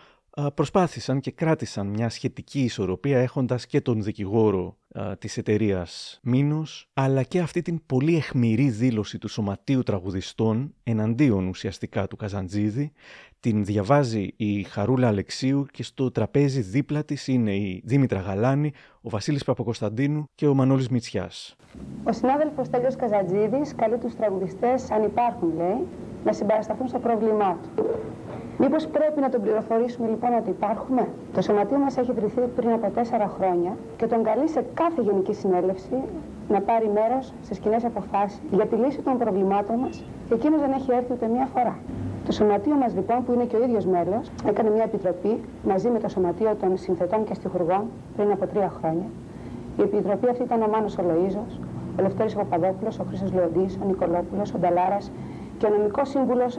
[0.55, 4.77] προσπάθησαν και κράτησαν μια σχετική ισορροπία έχοντας και τον δικηγόρο
[5.19, 12.07] της εταιρείας Μίνος, αλλά και αυτή την πολύ εχμηρή δήλωση του Σωματείου Τραγουδιστών εναντίον ουσιαστικά
[12.07, 12.93] του Καζαντζίδη.
[13.41, 18.73] Την διαβάζει η Χαρούλα Αλεξίου και στο τραπέζι δίπλα της είναι η Δήμητρα Γαλάνη,
[19.07, 21.57] ο Βασίλης Παπακοσταντίνου και ο Μανώλης Μητσιάς.
[22.05, 25.87] Ο συνάδελφος Τέλειος Καζαντζίδης καλεί τους τραγουδιστές, αν υπάρχουν λέει,
[26.25, 27.85] να συμπαρασταθούν στο πρόβλημά του.
[28.59, 32.91] Μήπως πρέπει να τον πληροφορήσουμε λοιπόν ότι υπάρχουμε; Το σωματείο μας έχει ιδρυθεί πριν από
[32.91, 35.97] τέσσερα χρόνια και τον καλεί σε κάθε γενική συνέλευση
[36.49, 40.73] να πάρει μέρος σε κοινές αποφάσεις για τη λύση των προβλημάτων μας και εκείνος δεν
[40.73, 41.79] έχει έρθει ούτε μία φορά.
[42.27, 45.99] Το σωματείο μας λοιπόν, που είναι και ο ίδιος μέλος, έκανε μια επιτροπή μαζί με
[45.99, 47.85] το σωματείο των συνθετών και στιχουργών
[48.17, 48.96] πριν από τρία χρόνια.
[49.79, 51.61] Η επιτροπή αυτή ήταν ο Μάνος Ολοΐζος,
[51.99, 55.11] ο Λευτέρης Παπαδόπουλος, ο Χρήστος Λεοντής, ο Νικολόπουλος, ο Νταλάρας
[55.59, 56.59] και ο νομικός σύμβουλος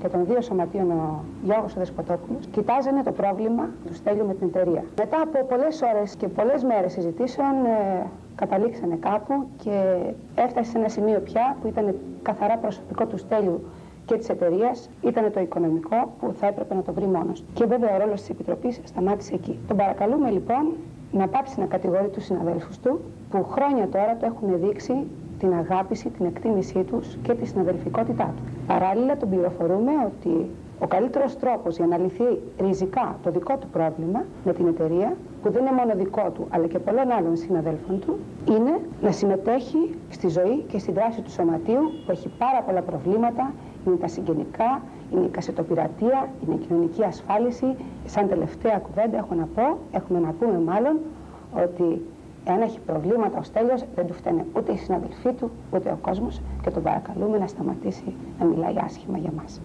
[0.00, 4.84] και των δύο σωματείων, ο Γιώργος Δεσποτόπουλος, κοιτάζανε το πρόβλημα του Στέλιου με την εταιρεία.
[4.98, 9.96] Μετά από πολλές ώρες και πολλές μέρες συζητήσεων, ε, καταλήξανε κάπου και
[10.34, 13.64] έφτασε σε ένα σημείο πια που ήταν καθαρά προσωπικό του Στέλιου
[14.04, 17.44] και της εταιρείας ήταν το οικονομικό που θα έπρεπε να το βρει μόνος.
[17.54, 19.58] Και βέβαια ο ρόλος της Επιτροπής σταμάτησε εκεί.
[19.68, 20.72] Τον παρακαλούμε λοιπόν
[21.12, 23.00] να πάψει να κατηγορεί τους συναδέλφους του
[23.30, 25.06] που χρόνια τώρα το έχουν δείξει
[25.38, 28.42] την αγάπηση, την εκτίμησή τους και τη συναδελφικότητά του.
[28.66, 32.24] Παράλληλα τον πληροφορούμε ότι ο καλύτερος τρόπος για να λυθεί
[32.60, 36.66] ριζικά το δικό του πρόβλημα με την εταιρεία, που δεν είναι μόνο δικό του, αλλά
[36.66, 41.82] και πολλών άλλων συναδέλφων του, είναι να συμμετέχει στη ζωή και στη δράση του σωματείου,
[42.04, 43.52] που έχει πάρα πολλά προβλήματα,
[43.86, 44.82] είναι τα συγγενικά,
[45.12, 47.76] είναι η κασετοπειρατεία, είναι η κοινωνική ασφάλιση.
[48.06, 51.00] Σαν τελευταία κουβέντα έχω να πω, έχουμε να πούμε μάλλον,
[51.54, 52.02] ότι
[52.48, 56.40] Εάν έχει προβλήματα ο Στέλιος, δεν του φταίνε ούτε οι συναδελφοί του, ούτε ο κόσμος
[56.62, 59.60] και τον παρακαλούμε να σταματήσει να μιλάει άσχημα για μας.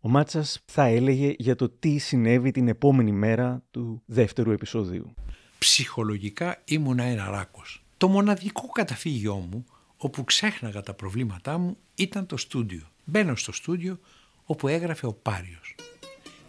[0.00, 5.14] Ο Μάτσας θα έλεγε για το τι συνέβη την επόμενη μέρα του δεύτερου επεισοδίου.
[5.58, 7.84] Ψυχολογικά ήμουνα ένα ράκος.
[7.96, 9.64] Το μοναδικό καταφύγιό μου,
[9.96, 12.86] όπου ξέχναγα τα προβλήματά μου, ήταν το στούντιο.
[13.10, 13.98] Μπαίνω στο στούντιο
[14.44, 15.74] όπου έγραφε ο Πάριος.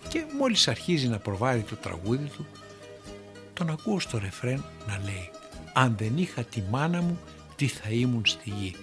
[0.08, 2.46] Και μόλις αρχίζει να προβάλλει το τραγούδι του,
[3.54, 5.30] τον ακούω στο ρεφρέν να λέει
[5.74, 7.20] «Αν δεν είχα τη μάνα μου,
[7.56, 8.76] τι θα ήμουν στη γη».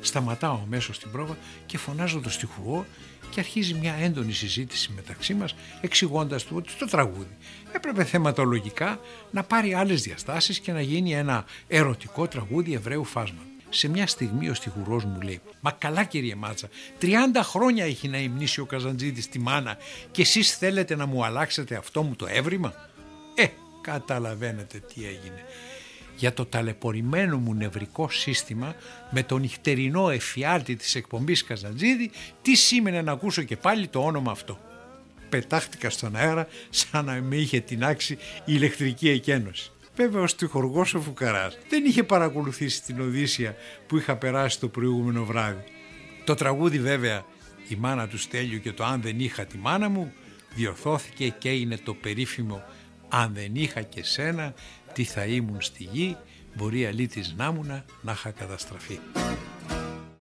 [0.00, 1.36] Σταματάω αμέσως στην πρόβα
[1.66, 2.86] και φωνάζω το στιχουργό
[3.30, 7.36] και αρχίζει μια έντονη συζήτηση μεταξύ μας εξηγώντας του ότι το τραγούδι
[7.72, 13.47] έπρεπε θεματολογικά να πάρει άλλες διαστάσεις και να γίνει ένα ερωτικό τραγούδι Εβραίου φάσμα.
[13.68, 16.68] Σε μια στιγμή ο στιχουρός μου λέει «Μα καλά κύριε Μάτσα,
[17.00, 17.06] 30
[17.42, 19.76] χρόνια έχει να υμνήσει ο Καζαντζίδης τη μάνα
[20.10, 22.74] και εσείς θέλετε να μου αλλάξετε αυτό μου το έβριμα»
[23.34, 23.46] Ε,
[23.80, 25.44] Καταλαβαίνετε τι έγινε.
[26.16, 28.74] Για το ταλαιπωρημένο μου νευρικό σύστημα
[29.10, 32.10] με τον νυχτερινό εφιάλτη της εκπομπής Καζαντζίδη
[32.42, 34.58] τι σήμαινε να ακούσω και πάλι το όνομα αυτό.
[35.28, 39.72] Πετάχτηκα στον αέρα σαν να με είχε τεινάξει η ηλεκτρική εκένωση.
[40.00, 43.54] Βέβαια ο στιχοργός ο Φουκαράς δεν είχε παρακολουθήσει την Οδύσσια
[43.86, 45.64] που είχα περάσει το προηγούμενο βράδυ.
[46.24, 47.24] Το τραγούδι βέβαια
[47.68, 50.12] η μάνα του Στέλιου και το αν δεν είχα τη μάνα μου
[50.54, 52.62] διορθώθηκε και είναι το περίφημο
[53.08, 54.54] αν δεν είχα και σένα,
[54.92, 56.16] τι θα ήμουν στη γη,
[56.56, 58.98] μπορεί αλήτης να ήμουνα να είχα καταστραφεί.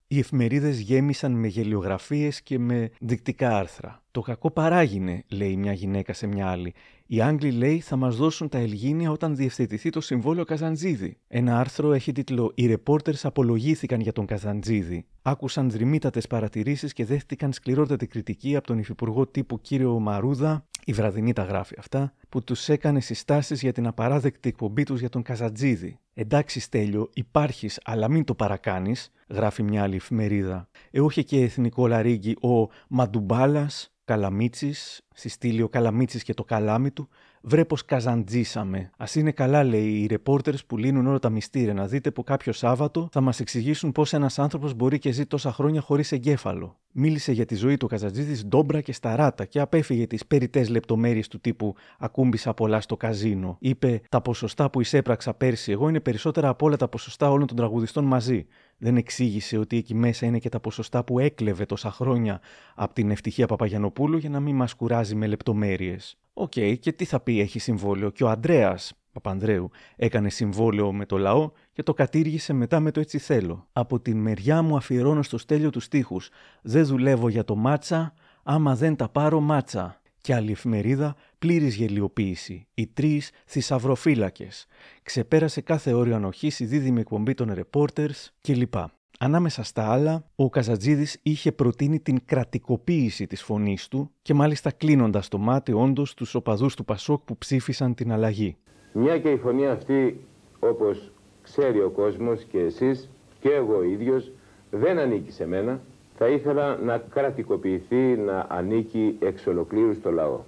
[0.07, 4.03] Οι εφημερίδες γέμισαν με γελιογραφίες και με δεικτικά άρθρα.
[4.11, 6.75] Το κακό παράγινε, λέει μια γυναίκα σε μια άλλη.
[7.13, 11.19] Οι Άγγλοι, λέει, θα μας δώσουν τα Ελγίνια όταν διευθετηθεί το συμβόλαιο Καζαντζίδη.
[11.29, 15.07] Ένα άρθρο έχει τίτλο Οι ρεπόρτερς απολογήθηκαν για τον Καζαντζίδη.
[15.23, 21.33] Άκουσαν δρυμύτατες παρατηρήσεις και δέχτηκαν σκληρότατη κριτική από τον υφυπουργό τύπου κύριο Μαρούδα, η βραδινή
[21.33, 25.99] τα γράφει αυτά, που τους έκανε συστάσεις για την απαράδεκτη εκπομπή τους για τον Καζαντζίδη.
[26.15, 30.69] Εντάξει, Στέλιο, υπάρχεις, αλλά μην το παρακάνεις, γράφει μια άλλη εφημερίδα.
[30.91, 34.75] Ε, και εθνικό λαρίγκι ο Μαντουμπάλας, Καλαμίτσι,
[35.15, 37.09] στη στήλη ο Καλαμίτσι και το καλάμι του,
[37.43, 38.91] βρε πως καζαντζήσαμε.
[38.97, 41.75] Α είναι καλά, λέει, οι ρεπόρτερς που λύνουν όλα τα μυστήρια.
[41.75, 45.53] Να δείτε που κάποιο Σάββατο θα μας εξηγήσουν πώ ένας άνθρωπος μπορεί και ζει τόσα
[45.53, 46.77] χρόνια χωρίς εγκέφαλο.
[46.93, 51.41] Μίλησε για τη ζωή του Καζαντζίδη ντόμπρα και σταράτα και απέφυγε τις περιττές λεπτομέρειες του
[51.41, 53.57] τύπου Ακούμπησα πολλά στο καζίνο.
[53.61, 57.57] Είπε: Τα ποσοστά που εισέπραξα πέρσι εγώ είναι περισσότερα από όλα τα ποσοστά όλων των
[57.57, 58.47] τραγουδιστών μαζί.
[58.79, 62.41] Δεν εξήγησε ότι εκεί μέσα είναι και τα ποσοστά που έκλεβε τόσα χρόνια
[62.75, 66.17] από την ευτυχία Παπαγιαννοπούλου για να μην μας κουράζει με λεπτομέρειες.
[66.33, 68.79] OK, okay, και τι θα πει έχει συμβόλαιο; Και ο Αντρέας
[69.13, 73.69] Παπανδρέου έκανε συμβόλαιο με το λαό και το κατήργησε μετά με το έτσι θέλω.
[73.73, 76.31] Από την μεριά μου αφιερώνω στο Στέλιο τους στίχους.
[76.63, 80.01] Δεν δουλεύω για το Μάτσα, άμα δεν τα πάρω μάτσα.
[80.21, 82.67] Και άλλη εφημερίδα, πλήρης γελιοποίηση.
[82.75, 84.67] Οι τρεις θησαυροφύλακες.
[85.03, 88.75] Ξεπέρασε κάθε όριο ανοχής η δίδυμη εκπομπή των reporters κλπ.
[89.19, 95.29] Ανάμεσα στα άλλα, ο Καζατζίδης είχε προτείνει την κρατικοποίηση της φωνής του και μάλιστα κλείνοντας
[95.29, 98.57] το μάτι όντως τους οπαδούς του Πασόκ που ψήφισαν την αλλαγή.
[98.93, 100.25] Μια και η φωνή αυτή,
[100.61, 103.11] όπως ξέρει ο κόσμος και εσείς
[103.41, 104.33] και εγώ ο ίδιος,
[104.71, 105.81] δεν ανήκει σε μένα,
[106.19, 110.41] θα ήθελα να κρατικοποιηθεί, να ανήκει εξ ολοκλήρου στο λαό.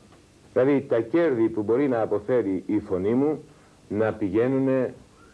[0.53, 3.45] Δηλαδή τα κέρδη που μπορεί να αποφέρει η φωνή μου
[3.89, 4.93] να πηγαίνουν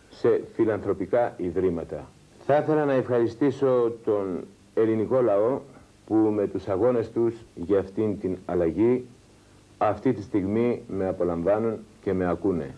[0.09, 2.09] σε φιλανθρωπικά ιδρύματα.
[2.53, 4.45] Θα ήθελα να ευχαριστήσω τον
[4.75, 5.61] ελληνικό λαό
[6.07, 9.07] που με τους αγώνες τους για αυτήν την αλλαγή
[9.79, 12.75] αυτή τη στιγμή με απολαμβάνουν και με ακούνε.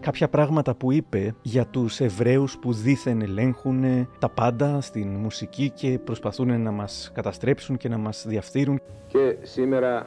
[0.00, 5.98] κάποια πράγματα που είπε για τους Εβραίους που δήθεν ελέγχουν τα πάντα στην μουσική και
[6.04, 8.80] προσπαθούν να μας καταστρέψουν και να μας διαφθείρουν.
[9.08, 10.06] Και σήμερα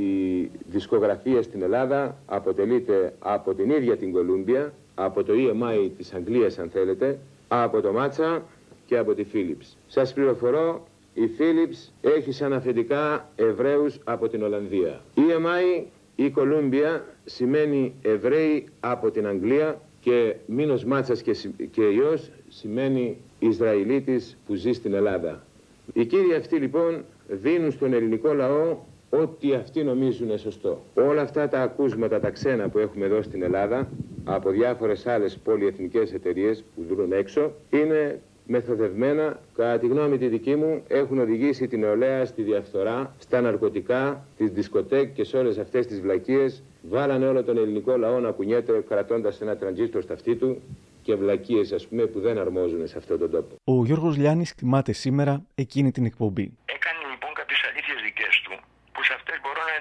[0.00, 6.58] η δισκογραφία στην Ελλάδα αποτελείται από την ίδια την Κολούμπια, από το EMI της Αγγλίας
[6.58, 8.42] αν θέλετε, από το Μάτσα
[8.86, 9.76] και από τη Philips.
[9.86, 15.00] Σας πληροφορώ, η Philips έχει σαν αφεντικά Εβραίους από την Ολλανδία.
[15.16, 15.84] EMI
[16.16, 21.36] η Κολούμπια σημαίνει Εβραίοι από την Αγγλία και μήνος μάτσας και,
[21.70, 25.44] και ιός σημαίνει Ισραηλίτης που ζει στην Ελλάδα.
[25.92, 28.76] Οι κύριοι αυτοί λοιπόν δίνουν στον ελληνικό λαό
[29.10, 30.82] ό,τι αυτοί νομίζουν σωστό.
[30.94, 33.88] Όλα αυτά τα ακούσματα τα ξένα που έχουμε εδώ στην Ελλάδα
[34.24, 40.56] από διάφορες άλλες πολυεθνικές εταιρείες που δρούν έξω είναι μεθοδευμένα, κατά τη γνώμη τη δική
[40.56, 45.86] μου, έχουν οδηγήσει την νεολαία στη διαφθορά, στα ναρκωτικά, τις δισκοτέκ και σε όλες αυτές
[45.86, 46.62] τις βλακίες.
[46.82, 50.62] Βάλανε όλο τον ελληνικό λαό να κουνιέται κρατώντας ένα τραντζίστρο στα αυτή του
[51.02, 53.54] και βλακίες ας πούμε που δεν αρμόζουν σε αυτόν τον τόπο.
[53.64, 56.46] Ο Γιώργος Λιάννης τιμάται σήμερα εκείνη την εκπομπή.
[56.76, 58.54] Έκανε λοιπόν κάποιες αλήθειες δικές του
[58.92, 59.14] που σε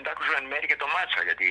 [0.07, 1.47] αυτές μπορώ να εντάξω εν μέρει και το μάτσα γιατί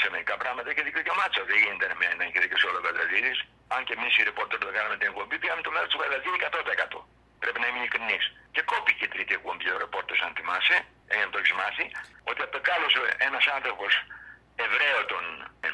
[0.00, 1.40] σε μερικά πράγματα έχει δίκιο και ο μάτσα.
[1.50, 1.86] Δεν γίνεται
[2.18, 3.38] να έχει δίκιο σε όλο ο Καζατζίδης.
[3.74, 6.98] Αν και εμείς οι ρεπόρτερ που κάναμε την εκπομπή πήγαμε το μέρος του Καζατζίδη 100%.
[7.42, 8.24] Πρέπει να είμαι ειλικρινής.
[8.54, 10.76] Και κόπηκε η τρίτη εκπομπή ο ρεπόρτερ, αν θυμάσαι,
[11.12, 11.84] έγινε το έχεις μάθει,
[12.30, 13.92] ότι απεκάλωσε ένας άνθρωπος
[14.64, 15.24] Εβραίο τον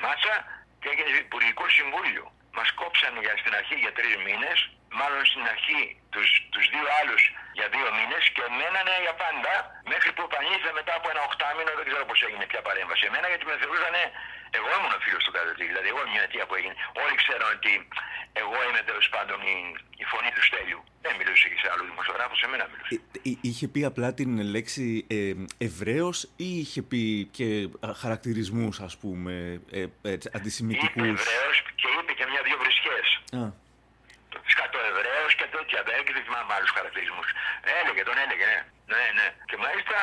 [0.04, 0.34] Μάτσα
[0.80, 2.24] και έγινε υπουργικό συμβούλιο.
[2.56, 4.58] Μας κόψαν για, στην αρχή για τρεις μήνες,
[5.00, 7.22] μάλλον στην αρχή τους, τους δύο άλλους
[7.58, 9.52] για δύο μήνες και μένανε για πάντα
[9.92, 13.02] μέχρι που επανήλθε μετά από ένα οχτάμινο, δεν ξέρω πώς έγινε πια παρέμβαση.
[13.08, 13.96] Εμένα γιατί με θεωρούσαν,
[14.58, 16.74] εγώ ήμουν ο φίλος του Καζατζή, δηλαδή εγώ μια αιτία που έγινε.
[17.02, 17.72] Όλοι ξέρουν ότι
[18.42, 19.56] εγώ είμαι τέλος πάντων η,
[20.02, 20.80] η φωνή του Στέλιου.
[21.04, 22.90] Δεν μιλούσε και σε άλλο δημοσιογράφο, σε μένα μιλούσε.
[23.28, 25.32] Ε, είχε πει απλά την λέξη ε,
[25.68, 27.02] Εβραίος ή είχε πει
[27.36, 27.48] και
[28.02, 29.34] χαρακτηρισμούς ας πούμε
[29.70, 29.80] ε,
[30.10, 33.06] ε, αντισημιτικούς; Είπε Εβραίος και είπε και μια-δυο βρισχές.
[35.72, 35.80] Α.
[35.80, 36.12] Σκατοεβραίο και τέτοια.
[36.12, 37.28] Δεν δεν θυμάμαι άλλους χαρακτηρισμούς.
[37.80, 38.60] Έλεγε, τον έλεγε, ναι.
[38.92, 39.28] Ναι, ναι.
[39.48, 39.98] Και μάλιστα,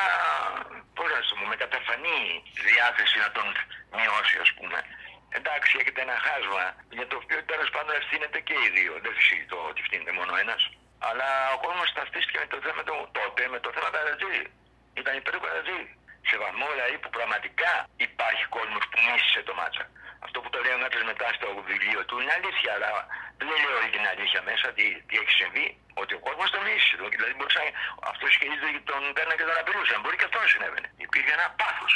[0.98, 2.20] πώς να σου πούμε, με καταφανή
[2.70, 3.48] διάθεση να τον
[3.98, 4.78] μειώσει, ας πούμε.
[5.38, 6.66] Εντάξει, έχετε ένα χάσμα
[6.98, 8.94] για το οποίο τέλος πάντων ευθύνεται και οι δύο.
[9.04, 10.62] Δεν συζητώ ότι φτύνεται μόνο ένας.
[11.08, 14.38] Αλλά ο κόσμος ταυτίστηκε με το θέμα του τότε με το θέμα Καρατζή.
[15.02, 15.82] Ήταν υπέρ του Καρατζή.
[16.30, 17.72] Σε βαθμό δηλαδή που πραγματικά
[18.08, 19.84] υπάρχει κόσμος που μίσησε το μάτσα.
[20.26, 22.90] Αυτό που το λέει ο Νάτος μετά στο βιβλίο του είναι αλήθεια, αλλά
[23.40, 25.66] δεν λέει όλη την αλήθεια μέσα τι, τι έχει συμβεί,
[26.02, 26.94] ότι ο κόσμος τον μίσησε.
[27.16, 27.62] Δηλαδή μπορούσε
[28.12, 29.98] αυτός ισχυρίζεται ότι τον παίρναν και τον απειλούσαν.
[30.04, 30.88] Μπορεί και αυτός συνέβαινε.
[31.08, 31.94] Υπήρχε ένα πάθος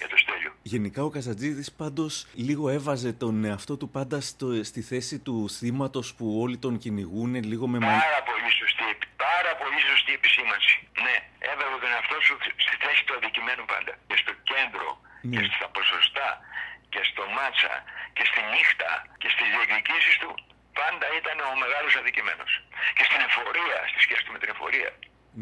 [0.00, 0.50] για το στέλιο.
[0.74, 2.12] Γενικά ο Καζατζίδη πάντως
[2.48, 7.32] λίγο έβαζε τον εαυτό του πάντα στο, στη θέση του θύματος που όλοι τον κυνηγούν
[7.52, 8.88] λίγο με Πάρα πολύ σωστή,
[9.26, 10.76] πάρα πολύ σωστή επισήμανση.
[11.06, 11.16] Ναι,
[11.50, 12.34] έβαλε τον εαυτό σου
[12.66, 13.92] στη θέση του αδικημένου πάντα.
[14.08, 14.86] Και στο κέντρο
[15.22, 15.34] Ναι.
[15.36, 16.28] και στα ποσοστά
[16.96, 17.72] και στο μάτσα
[18.16, 18.90] και στη νύχτα
[19.20, 20.30] και στις διεκδικήσεις του
[20.80, 22.52] πάντα ήταν ο μεγάλος αδικημένος.
[22.96, 24.90] Και στην εφορία, στη σχέση του με την εφορία.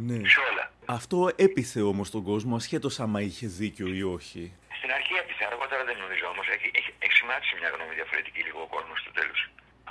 [0.09, 0.19] Ναι.
[0.35, 0.65] Σε όλα.
[0.99, 4.43] Αυτό έπιθε όμως τον κόσμο, ασχέτως άμα είχε δίκιο ή όχι.
[4.79, 8.61] Στην αρχή έπειτα, αργότερα δεν νομίζω όμως, έχει, έχει, έχει σημάδίσει μια γνώμη διαφορετική λίγο
[8.67, 9.41] ο κόσμος στο τέλος.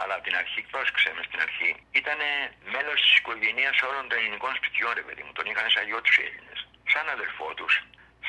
[0.01, 1.69] Αλλά από την αρχή, πρόσεξε με στην αρχή,
[2.01, 2.19] ήταν
[2.73, 5.31] μέλος της οικογένειας όλων των ελληνικών σπιτιών, ρε παιδί μου.
[5.37, 6.59] Τον είχαν σαν γιο τους οι Έλληνες.
[6.91, 7.73] Σαν αδερφό τους.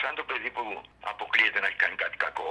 [0.00, 0.64] Σαν το παιδί που
[1.12, 2.50] αποκλείεται να έχει κάνει κάτι κακό.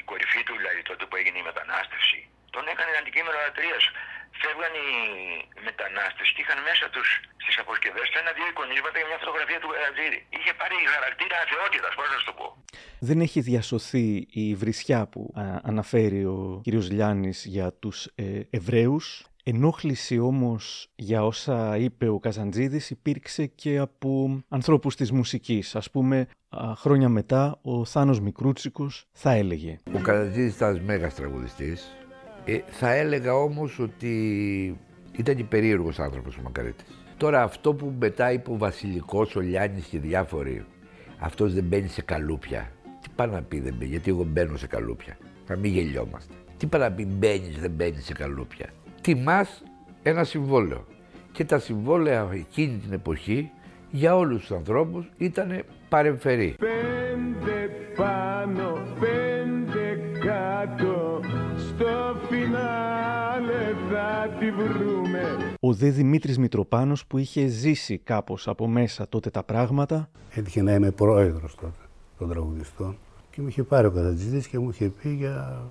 [0.00, 2.18] Η κορυφή του δηλαδή τότε που έγινε η μετανάστευση.
[2.54, 3.84] Τον έκανε αντικείμενο λατρείας.
[4.42, 4.88] Φεύγαν οι
[5.68, 7.08] μετανάστες και είχαν μέσα τους
[7.42, 10.18] στις αποσκευές του ένα-δύο εικονίσματα για μια φωτογραφία του Καρατζήρη.
[10.36, 12.46] Είχε πάρει χαρακτήρα αθεότητας, πώς να σου το πω.
[13.08, 14.06] Δεν έχει διασωθεί
[14.44, 19.06] η βρισιά που α, αναφέρει ο κύριος Λιάννης για τους ε, Εβραίους;
[19.48, 25.76] Ενόχληση όμως για όσα είπε ο Καζαντζίδης υπήρξε και από ανθρώπους της μουσικής.
[25.76, 31.96] Ας πούμε, α, χρόνια μετά ο Θάνος Μικρούτσικος θα έλεγε Ο Καρατζίδης ήταν μέγας τραγουδιστής.
[32.44, 34.10] Ε, θα έλεγα όμως ότι
[35.12, 36.86] ήταν και περίεργος άνθρωπος ο Μακαρίτης.
[37.16, 40.64] Τώρα αυτό που μετά είπε ο Βασιλικός, ο Λιάννης και διάφοροι,
[41.18, 42.72] αυτός δεν μπαίνει σε καλούπια.
[43.02, 45.16] Τι πάει να πει δεν μπαίνει, γιατί εγώ μπαίνω σε καλούπια.
[45.48, 46.34] Να μην γελιόμαστε.
[46.56, 48.70] Τι πάει να πει μπαίνεις, δεν μπαίνεις σε καλούπια.
[49.06, 49.62] Τιμάς
[50.02, 50.84] ένα συμβόλαιο.
[51.32, 53.50] Και τα συμβόλαια εκείνη την εποχή
[53.90, 56.54] για όλους τους ανθρώπους ήταν παρεμφερή.
[56.58, 61.20] Πέντε πάνω, πέντε κάτω,
[61.56, 65.36] στο φινάλε θα τη βρούμε.
[65.60, 70.74] ο δε Δημήτρης Μητροπάνος που είχε ζήσει κάπως από μέσα τότε τα πράγματα Έτυχε να
[70.74, 71.78] είμαι πρόεδρος τότε
[72.18, 72.96] των τραγουδιστών
[73.30, 75.62] και μου είχε πάρει ο Κατατζίδης και μου είχε πει για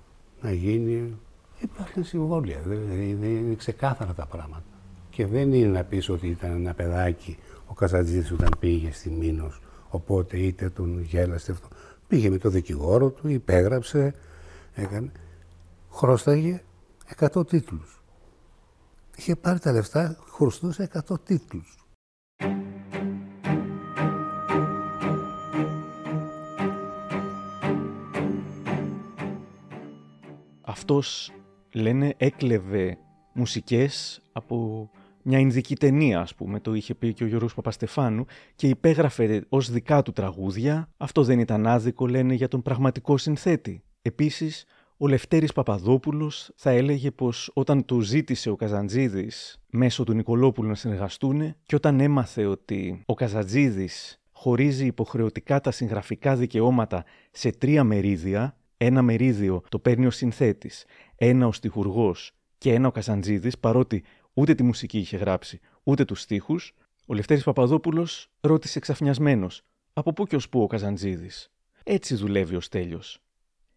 [0.42, 1.18] να γίνει.
[1.60, 4.64] Υπάρχουν συμβόλαια, δεν, δεν- δεν είναι ξεκάθαρα τα πράγματα.
[5.10, 7.38] Και δεν είναι να πεις ότι ήταν ένα παιδάκι
[7.68, 11.68] ο Καζατζίδης όταν πήγε στη Μήνος, οπότε είτε τον γέλασε αυτό.
[12.08, 14.14] Πήγε με το δικηγόρο του, υπέγραψε,
[14.74, 15.12] έκανε.
[15.92, 16.62] Χρώσταγε
[17.20, 18.02] 100 τίτλους.
[19.16, 21.78] Είχε πάρει τα λεφτά, χρωστούσε 100 τίτλους.
[30.62, 31.32] αυτός
[31.76, 32.98] λένε έκλεβε
[33.34, 34.90] μουσικές από
[35.22, 39.72] μια Ινδική ταινία ας πούμε, το είχε πει και ο Γιώργος Παπαστεφάνου και υπέγραφε ως
[39.72, 40.90] δικά του τραγούδια.
[40.98, 43.84] Αυτό δεν ήταν άδικο λένε για τον πραγματικό συνθέτη.
[44.02, 44.66] Επίσης,
[44.98, 50.76] ο Λευτέρης Παπαδόπουλος θα έλεγε πως όταν του ζήτησε ο Καζαντζίδης μέσω του Νικολόπουλου να
[50.76, 58.56] συνεργαστούν και όταν έμαθε ότι ο Καζαντζίδης χωρίζει υποχρεωτικά τα συγγραφικά δικαιώματα σε τρία μερίδια,
[58.86, 64.56] ένα μερίδιο το παίρνει ο συνθέτης, ένα ο στιχουργός και ένα ο Καζαντζίδης, παρότι ούτε
[64.56, 66.74] τη μουσική είχε γράψει, ούτε τους στίχους,
[67.06, 69.62] ο Λευτέρης Παπαδόπουλος ρώτησε ξαφνιασμένος
[69.94, 71.50] «Από πού και ως πού ο Καζαντζίδης»
[71.84, 73.20] Έτσι δουλεύει ο Στέλιος.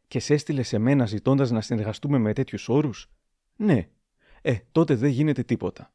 [0.08, 3.10] Και σε έστειλε σε μένα ζητώντας να συνεργαστούμε με τέτοιους όρους;
[3.56, 3.88] Ναι.
[4.42, 5.92] Ε, τότε δεν γίνεται τίποτα.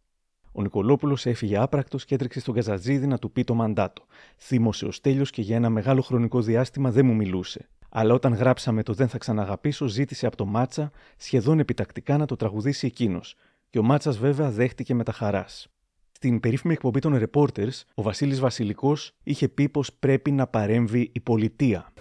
[0.51, 4.05] Ο Νικολόπουλος έφυγε άπρακτος και έτρεξε στον Καζατζίδη να του πει το μαντάτο.
[4.37, 7.69] Θύμωσε ο Στέλιος και για ένα μεγάλο χρονικό διάστημα δεν μου μιλούσε.
[7.95, 12.35] Αλλά όταν γράψαμε το Δεν θα ξαναγαπήσω, ζήτησε από το Μάτσα σχεδόν επιτακτικά να το
[12.35, 13.35] τραγουδήσει εκείνος.
[13.69, 15.67] Και ο Μάτσας βέβαια δέχτηκε με τα χαράς.
[16.11, 21.19] Στην περίφημη εκπομπή των Reporters, ο Βασίλης Βασιλικός είχε πει πως πρέπει να παρέμβει η
[21.19, 21.93] πολιτεία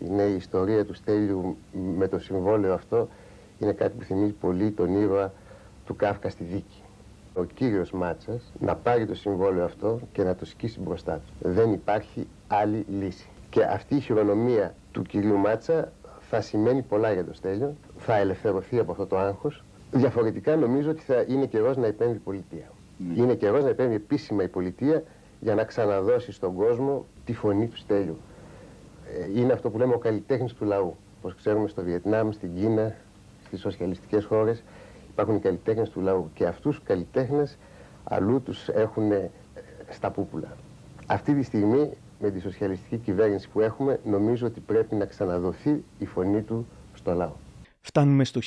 [0.00, 1.56] είναι η ιστορία του Στέλιου
[1.96, 3.08] με το συμβόλαιο αυτό
[3.58, 5.32] είναι κάτι που θυμίζει πολύ τον ήρωα
[5.86, 6.82] του Κάφκα στη δίκη.
[7.34, 11.48] Ο κύριος Μάτσας να πάρει το συμβόλαιο αυτό και να το σκίσει μπροστά του.
[11.48, 13.28] Δεν υπάρχει άλλη λύση.
[13.50, 18.78] Και αυτή η χειρονομία του κυρίου Μάτσα θα σημαίνει πολλά για το Στέλιο, θα ελευθερωθεί
[18.78, 19.64] από αυτό το άγχος.
[19.92, 22.70] Διαφορετικά νομίζω ότι θα είναι καιρός να επέμβει η πολιτεία.
[22.96, 23.22] Ναι.
[23.22, 25.02] Είναι καιρός να επέμβει επίσημα η πολιτεία
[25.40, 28.16] για να ξαναδώσει στον κόσμο τη φωνή του Στέλιου.
[29.34, 30.96] Ε, είναι αυτό που λέμε ο καλλιτέχνης του λαού.
[31.18, 32.94] Όπως ξέρουμε στο Βιετνάμ, στην Κίνα,
[33.46, 34.62] στις σοσιαλιστικές χώρες
[35.10, 37.58] υπάρχουν οι καλλιτέχνες του λαού και αυτούς τους καλλιτέχνες
[38.04, 39.30] αλλού τους έχουν ε,
[39.90, 40.56] στα πούπουλα.
[41.06, 41.90] Αυτή τη στιγμή
[42.20, 47.14] με τη σοσιαλιστική κυβέρνηση που έχουμε νομίζω ότι πρέπει να ξαναδοθεί η φωνή του στο
[47.14, 47.32] λαό.
[47.80, 48.40] Φτάνουμε στο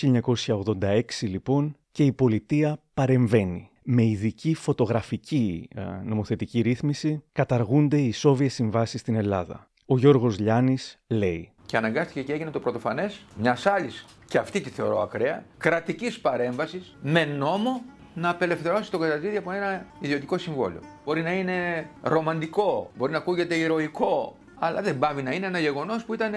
[0.45, 3.67] 1986 λοιπόν και η πολιτεία παρεμβαίνει.
[3.83, 9.67] Με ειδική φωτογραφική ε, νομοθετική ρύθμιση καταργούνται οι Σόβιες συμβάσεις στην Ελλάδα.
[9.85, 14.69] Ο Γιώργος Λιάννης λέει και αναγκάστηκε και έγινε το πρωτοφανές μιας άλλης, και αυτή τη
[14.69, 17.81] θεωρώ ακραία, κρατικής παρέμβασης με νόμο
[18.13, 20.79] να απελευθερώσει τον κατατίδη από ένα ιδιωτικό συμβόλαιο.
[21.05, 26.05] Μπορεί να είναι ρομαντικό, μπορεί να ακούγεται ηρωικό, αλλά δεν πάβει να είναι ένα γεγονός
[26.05, 26.33] που ήταν,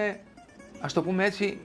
[0.79, 1.59] ας το πούμε έτσι,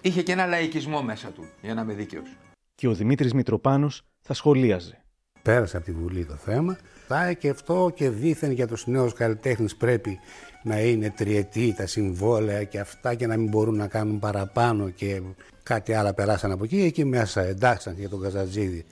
[0.00, 2.36] είχε και ένα λαϊκισμό μέσα του, για να είμαι δίκαιος.
[2.74, 5.00] Και ο Δημήτρης Μητροπάνος θα σχολίαζε.
[5.42, 6.78] Πέρασε από τη Βουλή το θέμα.
[7.06, 10.18] Θα και αυτό και δήθεν για τους νέους καλλιτέχνες πρέπει
[10.62, 15.22] να είναι τριετή τα συμβόλαια και αυτά και να μην μπορούν να κάνουν παραπάνω και
[15.62, 16.82] κάτι άλλο περάσαν από εκεί.
[16.82, 18.84] Εκεί μέσα εντάξαν και τον Καζατζίδη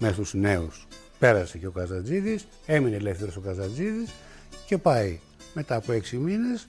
[0.00, 0.86] μέσα στους νέους.
[1.18, 4.10] Πέρασε και ο Καζατζίδης, έμεινε ελεύθερος ο Καζατζίδης
[4.66, 5.20] και πάει
[5.54, 6.66] μετά από έξι μήνες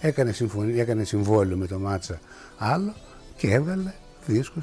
[0.00, 2.20] έκανε, συμφωνία, έκανε συμβόλαιο με το Μάτσα
[2.58, 2.94] άλλο
[3.36, 3.92] και έβγαλε
[4.26, 4.60] δίσκο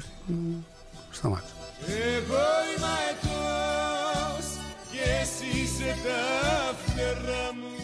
[1.10, 1.54] στο Μάτσα.
[1.86, 2.44] Εγώ
[2.76, 2.94] είμαι
[4.90, 7.74] και εσύ είσαι τα φτερά μου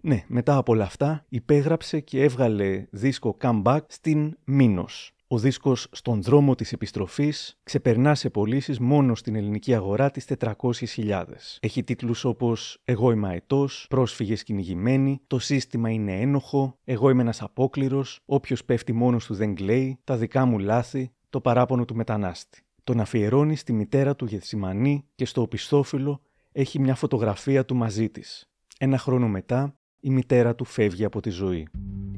[0.00, 5.15] ναι, μετά από όλα αυτά υπέγραψε και έβγαλε δίσκο comeback στην Μήνος.
[5.28, 11.58] Ο δίσκος στον δρόμο της επιστροφής ξεπερνά σε πωλήσεις μόνο στην ελληνική αγορά τις 400.000.
[11.60, 17.42] Έχει τίτλους όπως «Εγώ είμαι αετός», «Πρόσφυγες κυνηγημένοι», «Το σύστημα είναι ένοχο», «Εγώ είμαι ένας
[17.42, 22.60] απόκληρος», «Όποιος πέφτει μόνος του δεν κλαίει», «Τα δικά μου λάθη», «Το παράπονο του μετανάστη».
[22.84, 26.20] Τον αφιερώνει στη μητέρα του Γεθσιμανή και στο οπισθόφυλλο
[26.52, 28.50] έχει μια φωτογραφία του μαζί της.
[28.78, 31.68] Ένα χρόνο μετά η μητέρα του φεύγει από τη ζωή.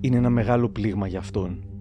[0.00, 1.77] Είναι ένα μεγάλο πλήγμα για αυτόν.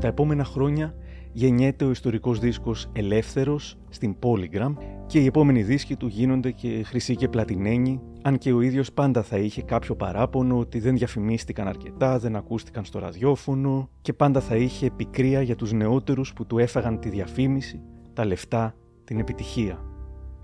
[0.00, 0.94] Τα επόμενα χρόνια
[1.32, 4.74] γεννιέται ο ιστορικός δίσκος Ελεύθερος στην Polygram
[5.06, 9.22] και οι επόμενοι δίσκοι του γίνονται και χρυσοί και πλατινένοι, αν και ο ίδιος πάντα
[9.22, 14.56] θα είχε κάποιο παράπονο ότι δεν διαφημίστηκαν αρκετά, δεν ακούστηκαν στο ραδιόφωνο και πάντα θα
[14.56, 17.82] είχε πικρία για τους νεότερους που του έφαγαν τη διαφήμιση,
[18.12, 18.74] τα λεφτά,
[19.04, 19.78] την επιτυχία.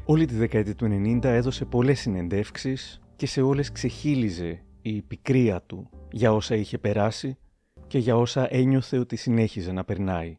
[0.05, 0.87] Όλη τη δεκαετία του
[1.23, 7.37] 90 έδωσε πολλές συνεντεύξεις και σε όλες ξεχύλιζε η πικρία του για όσα είχε περάσει
[7.95, 10.39] και για όσα ένιωθε ότι συνέχιζε να περνάει.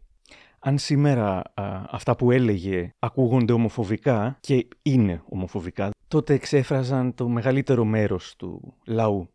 [0.60, 1.42] Αν σήμερα
[1.90, 9.30] αυτά που έλεγε ακούγονται ομοφοβικά και είναι ομοφοβικά, τότε εξέφραζαν το μεγαλύτερο μέρος του λαού.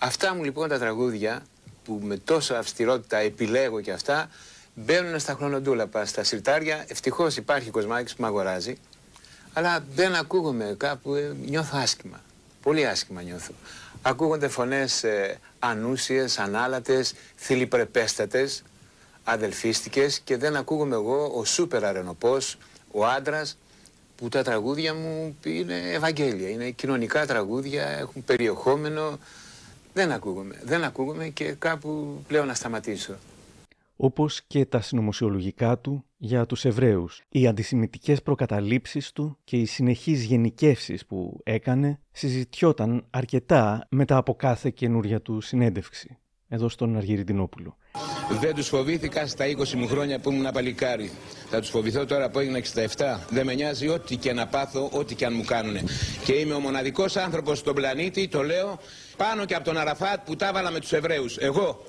[0.00, 1.42] Αυτά μου λοιπόν τα τραγούδια
[1.84, 4.28] που με τόσα αυστηρότητα επιλέγω και αυτά
[4.74, 6.84] μπαίνουν στα χρονοτούλαπα, στα σιρτάρια.
[6.88, 8.76] Ευτυχώς υπάρχει κοσμάκης που με αγοράζει
[9.52, 12.20] αλλά δεν ακούγομαι κάπου, ε, νιώθω άσχημα.
[12.62, 13.52] Πολύ άσχημα νιώθω.
[14.08, 18.62] Ακούγονται φωνές ε, ανούσιες, ανάλατες, θηλυπρεπέστατες,
[19.24, 22.58] αδελφίστικες και δεν ακούγομαι εγώ ο σούπερ αρενοπός,
[22.90, 23.58] ο άντρας
[24.16, 29.18] που τα τραγούδια μου είναι Ευαγγέλια, είναι κοινωνικά τραγούδια, έχουν περιεχόμενο.
[29.92, 33.14] Δεν ακούγομαι, δεν ακούγομαι και κάπου πλέον να σταματήσω.
[33.96, 37.22] Όπως και τα συνωμοσιολογικά του για τους Εβραίους.
[37.28, 44.70] Οι αντισημιτικές προκαταλήψεις του και οι συνεχείς γενικεύσεις που έκανε συζητιόταν αρκετά μετά από κάθε
[44.70, 46.18] καινούρια του συνέντευξη.
[46.48, 47.76] Εδώ στον Αργυριτινόπουλο.
[48.40, 51.10] Δεν τους φοβήθηκα στα 20 μου χρόνια που ήμουν παλικάρι.
[51.50, 53.26] Θα τους φοβηθώ τώρα που έγινα 67.
[53.30, 55.76] Δεν με νοιάζει ό,τι και να πάθω, ό,τι και αν μου κάνουν.
[56.24, 58.78] Και είμαι ο μοναδικός άνθρωπος στον πλανήτη, το λέω,
[59.16, 61.36] πάνω και από τον Αραφάτ που τα έβαλα με τους Εβραίους.
[61.36, 61.82] Εγώ.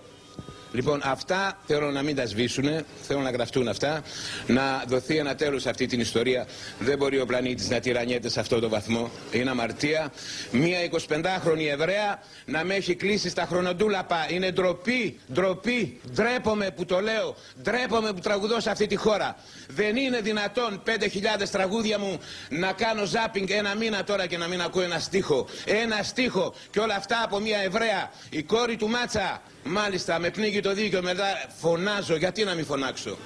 [0.72, 4.02] Λοιπόν, αυτά θέλω να μην τα σβήσουν, θέλω να γραφτούν αυτά,
[4.48, 6.48] να δοθεί ένα τέλος σε αυτή την ιστορία.
[6.80, 9.12] Δεν μπορεί ο πλανήτης να τυραννιέται σε αυτό το βαθμό.
[9.32, 10.12] Είναι αμαρτία.
[10.52, 14.28] Μία 25χρονη Εβραία να με έχει κλείσει στα χρονοτούλαπα.
[14.30, 16.00] Είναι ντροπή, ντροπή.
[16.14, 17.36] Ντρέπομαι που το λέω.
[17.62, 19.36] Ντρέπομαι που τραγουδώ σε αυτή τη χώρα.
[19.68, 24.62] Δεν είναι δυνατόν 5.000 τραγούδια μου να κάνω ζάπινγκ ένα μήνα τώρα και να μην
[24.62, 25.48] ακούω ένα στίχο.
[25.66, 28.12] Ένα στίχο και όλα αυτά από μία Εβραία.
[28.30, 29.42] Η κόρη του Μάτσα.
[29.64, 31.26] Μάλιστα, με πνίγει το δίκιο, μετά
[31.60, 32.16] φωνάζω.
[32.16, 33.18] Γιατί να μην φωνάξω;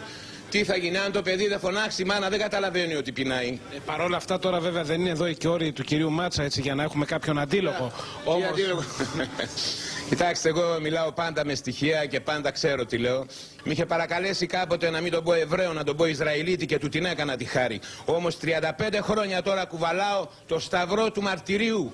[0.50, 3.60] Τι θα γίνει αν το παιδί δεν φωνάξει, η μάνα δεν καταλαβαίνει ότι πεινάει.
[3.76, 6.62] Ε, Παρ' όλα αυτά τώρα βέβαια δεν είναι εδώ η κόρη του κυρίου Μάτσα έτσι
[6.62, 7.92] για να έχουμε κάποιον αντίλογο.
[8.24, 8.50] Τι Όμως...
[8.50, 8.84] αντίλογο;
[10.10, 13.26] Κοιτάξτε, εγώ μιλάω πάντα με στοιχεία και πάντα ξέρω τι λέω.
[13.64, 16.90] Με είχε παρακαλέσει κάποτε να μην τον πω Εβραίο, να τον πω Ισραηλίτη και του
[16.90, 17.82] την έκανα τη χάρη.
[18.06, 18.60] Όμως 35
[19.02, 21.94] χρόνια τώρα κουβαλάω το σταυρό του μαρτυρίου.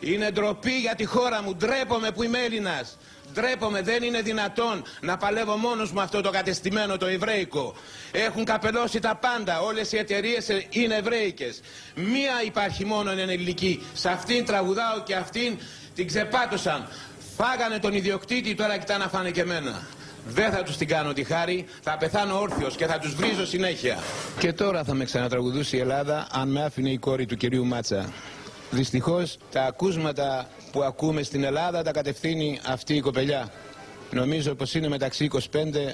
[0.00, 1.54] Είναι ντροπή για τη χώρα μου.
[1.56, 2.96] Ντρέπομαι που είμαι Έλληνας.
[3.32, 7.74] Ντρέπομαι, δεν είναι δυνατόν να παλεύω μόνος μου αυτό το κατεστημένο το εβραϊκό.
[8.12, 11.60] Έχουν καπελώσει τα πάντα, όλες οι εταιρείες είναι εβραϊκές.
[11.94, 13.86] Μία υπάρχει μόνο είναι ελληνική.
[13.94, 15.58] Σε αυτήν τραγουδάω και αυτήν
[15.94, 16.88] την ξεπάτωσαν.
[17.36, 19.86] Φάγανε τον ιδιοκτήτη, τώρα κοιτά να φάνε και εμένα.
[20.28, 23.98] Δεν θα τους την κάνω τη χάρη, θα πεθάνω όρθιος και θα τους βρίζω συνέχεια.
[24.38, 28.12] Και τώρα θα με ξανατραγουδούσει η Ελλάδα αν με άφηνε η κόρη του κυρίου Μάτσα.
[28.70, 33.48] Δυστυχώς τα ακούσματα που ακούμε στην Ελλάδα τα κατευθύνει αυτή η κοπελιά.
[34.16, 35.38] Νομίζω πως είναι μεταξύ 25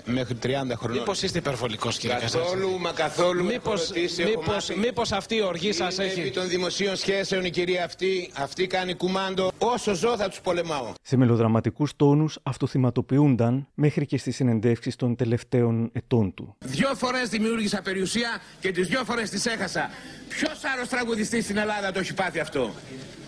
[0.05, 0.99] μέχρι 30 χρονών.
[0.99, 3.45] Μήπως είστε υπερβολικός κύριε Καθόλου, μα καθόλου.
[3.45, 4.77] Μήπως, έχω ρωτήσει, έχω μήπως, μάθει.
[4.77, 6.21] μήπως αυτή η οργή σας Είναι έχει...
[6.21, 9.51] επί των δημοσίων σχέσεων η κυρία αυτή, αυτή κάνει κουμάντο.
[9.59, 10.93] Όσο ζω θα τους πολεμάω.
[11.03, 16.57] Σε μελοδραματικούς τόνους αυτοθυματοποιούνταν μέχρι και στις συνεντεύξεις των τελευταίων ετών του.
[16.59, 19.91] Δυο φορές δημιούργησα περιουσία και τις δυο φορές τις έχασα.
[20.29, 22.71] Ποιος άλλος τραγουδιστής στην Ελλάδα το έχει πάθει αυτό;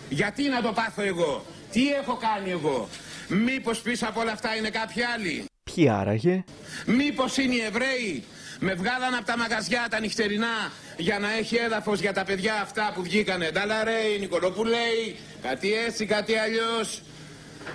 [0.09, 2.87] Γιατί να το πάθω εγώ; Τι έχω κάνει εγώ;
[3.27, 6.43] Μήπως πίσω από όλα αυτά είναι κάποιοι άλλοι; Ποιοι άραγε,
[6.85, 8.23] Μήπως είναι οι Εβραίοι;
[8.59, 12.91] Με βγάλαν από τα μαγαζιά τα νυχτερινά για να έχει έδαφος για τα παιδιά αυτά
[12.95, 13.51] που βγήκανε.
[13.51, 17.01] Νταλαρέι, Νικολοπουλέη, κάτι έτσι, κάτι αλλιώς.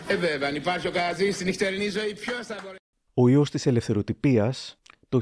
[0.06, 2.76] Ε βέβαια, αν υπάρχει ο Καζής στη νυχτερινή ζωή, ποιος θα μπορεί...
[3.14, 4.78] ο ιός της ελευθεροτυπίας
[5.08, 5.20] το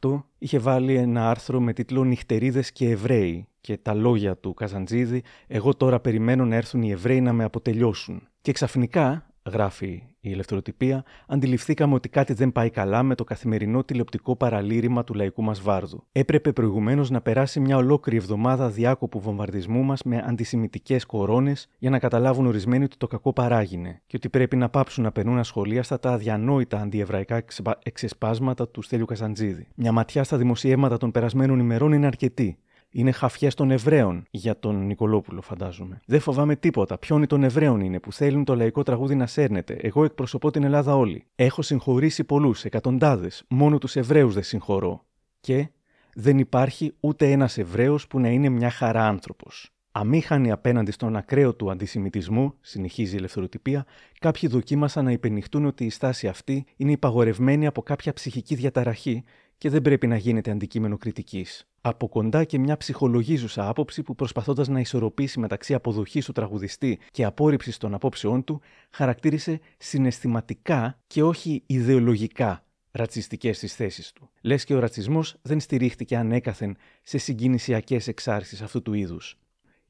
[0.00, 5.22] 1998 είχε βάλει ένα άρθρο με τίτλο «Νυχτερίδες και Εβραίοι» και τα λόγια του Καζαντζίδη
[5.46, 8.28] «Εγώ τώρα περιμένω να έρθουν οι Εβραίοι να με αποτελειώσουν».
[8.42, 14.36] Και ξαφνικά, γράφει η ελευθεροτυπία, αντιληφθήκαμε ότι κάτι δεν πάει καλά με το καθημερινό τηλεοπτικό
[14.36, 16.04] παραλήρημα του λαϊκού μας βάρδου.
[16.12, 21.98] Έπρεπε προηγουμένως να περάσει μια ολόκληρη εβδομάδα διάκοπου βομβαρδισμού μας με αντισημιτικές κορώνες για να
[21.98, 26.10] καταλάβουν ορισμένοι ότι το κακό παράγινε και ότι πρέπει να πάψουν να περνούν ασχολίαστα τα
[26.10, 29.66] αδιανόητα αντιεβραϊκά εξεπα- εξεσπάσματα του Στέλιου Καζαντζίδη.
[29.74, 32.58] Μια ματιά στα δημοσιεύματα των περασμένων ημερών είναι αρκετή.
[32.94, 36.00] Είναι χαφιέ των Εβραίων για τον Νικολόπουλο, φαντάζομαι.
[36.06, 36.98] Δεν φοβάμαι τίποτα.
[36.98, 39.74] Ποιόνι των Εβραίων είναι που θέλουν το λαϊκό τραγούδι να σέρνεται.
[39.80, 41.24] Εγώ εκπροσωπώ την Ελλάδα όλη.
[41.34, 43.44] Έχω συγχωρήσει πολλούς, εκατοντάδες.
[43.48, 45.04] Μόνο τους Εβραίους δεν συγχωρώ.
[45.40, 45.68] Και
[46.14, 49.70] δεν υπάρχει ούτε ένας Εβραίος που να είναι μια χαρά άνθρωπος.
[49.92, 53.86] Αμήχανοι απέναντι στον ακραίο του αντισημιτισμό, συνεχίζει η ελευθεροτυπία,
[54.18, 59.24] κάποιοι δοκίμασαν να υπενηχτούν ότι η στάση αυτή είναι υπαγορευμένη από κάποια ψυχική διαταραχή
[59.62, 61.66] και δεν πρέπει να γίνεται αντικείμενο κριτικής.
[61.80, 67.24] Από κοντά και μια ψυχολογίζουσα άποψη που προσπαθώντας να ισορροπήσει μεταξύ αποδοχής του τραγουδιστή και
[67.24, 68.60] απόρριψης των απόψεών του,
[68.90, 74.30] χαρακτήρισε συναισθηματικά και όχι ιδεολογικά ρατσιστικές τις θέσεις του.
[74.40, 79.38] Λες και ο ρατσισμός δεν στηρίχτηκε ανέκαθεν σε συγκινησιακές εξάρσεις αυτού του είδους.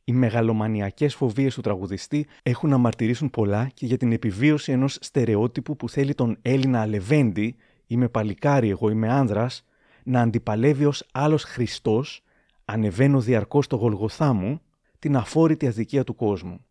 [0.05, 5.77] Οι μεγαλομανιακές φοβίες του τραγουδιστή έχουν να μαρτυρήσουν πολλά και για την επιβίωση ενός στερεότυπου
[5.77, 7.57] που θέλει τον Έλληνα αλεβέντη,
[7.93, 9.65] είμαι παλικάρι, εγώ είμαι άνδρας,
[10.05, 12.23] να αντιπαλεύει ως άλλος Χριστός,
[12.65, 14.61] ανεβαίνω διαρκώς στο γολγοθά μου,
[14.99, 16.65] την αφόρητη αδικία του κόσμου.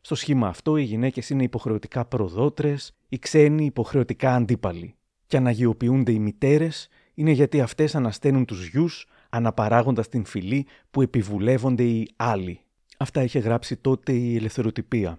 [0.00, 4.94] Στο σχήμα αυτό οι γυναίκες είναι υποχρεωτικά προδότρες, οι ξένοι υποχρεωτικά αντίπαλοι.
[5.26, 11.82] Και αναγιοποιούνται οι μητέρες είναι γιατί αυτές ανασταίνουν τους γιους, αναπαράγοντας την φυλή που επιβουλεύονται
[11.82, 12.60] οι άλλοι.
[12.98, 15.18] Αυτά είχε γράψει τότε η ελευθεροτυπία.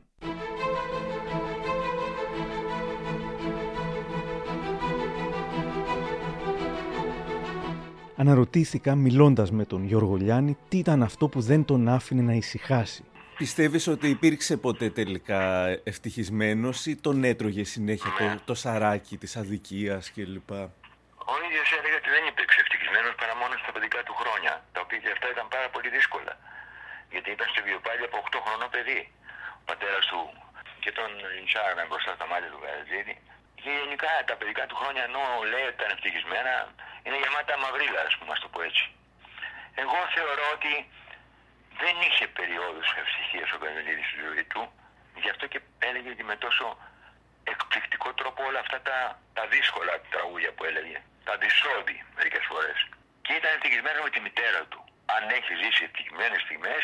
[8.16, 13.04] Αναρωτήθηκα μιλώντας με τον Γιώργο Λιάννη τι ήταν αυτό που δεν τον άφηνε να ησυχάσει.
[13.38, 20.12] Πιστεύεις ότι υπήρξε ποτέ τελικά ευτυχισμένος ή τον έτρωγε συνέχεια το, το σαράκι της αδικίας
[20.12, 20.52] κλπ;
[21.32, 24.80] Ο ίδιος έλεγε ότι δεν υπήρξε ευτυχισμένος ευτυχισμένο παρά μόνο στα παιδικά του χρόνια, τα
[24.86, 26.34] οποία και αυτά ήταν πάρα πολύ δύσκολα.
[27.14, 29.02] Γιατί ήταν στη βιοπάλια από 8 χρονών παιδί.
[29.62, 30.22] Ο πατέρας του
[30.84, 33.16] και τον λιντσάρανε μπροστά στα μάτια του Καρατζίδη.
[33.64, 36.54] Και γενικά τα παιδικά του χρόνια ενώ λέει ότι ήταν ευτυχισμένα,
[37.04, 38.86] είναι γεμάτα μαυρίλα, ας πούμε, ας το πω έτσι.
[39.84, 40.74] Εγώ θεωρώ ότι
[41.82, 44.62] δεν είχε περιόδους ευτυχίας ο Καρατζίδης στη ζωή του,
[45.24, 45.60] γι' αυτό και
[45.90, 46.66] έλεγε ότι με τόσο
[47.52, 48.98] εκπληκτικό τρόπο όλα αυτά τα,
[49.38, 50.98] τα δύσκολα τραγούδια που έλεγε.
[51.28, 52.78] Τα δυσόδη μερικές φορές.
[53.26, 54.80] Και ήταν ευτυχισμένος με τη μητέρα του.
[55.16, 56.84] Αν έχει ζήσει ευτυχισμένες στιγμές,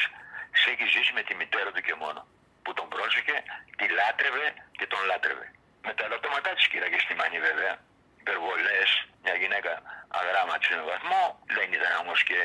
[0.59, 2.21] σε έχει ζήσει με τη μητέρα του και μόνο.
[2.63, 3.37] Που τον πρόσεχε,
[3.77, 4.45] τη λάτρευε
[4.77, 5.47] και τον λάτρευε.
[5.85, 7.73] Με τα ερωτώματά της κοίταγε στη μανή βέβαια.
[8.23, 8.89] Υπερβολές,
[9.23, 9.71] μια γυναίκα
[10.19, 11.23] αγράμματη σε βαθμό.
[11.57, 12.39] Δεν ήταν όμως και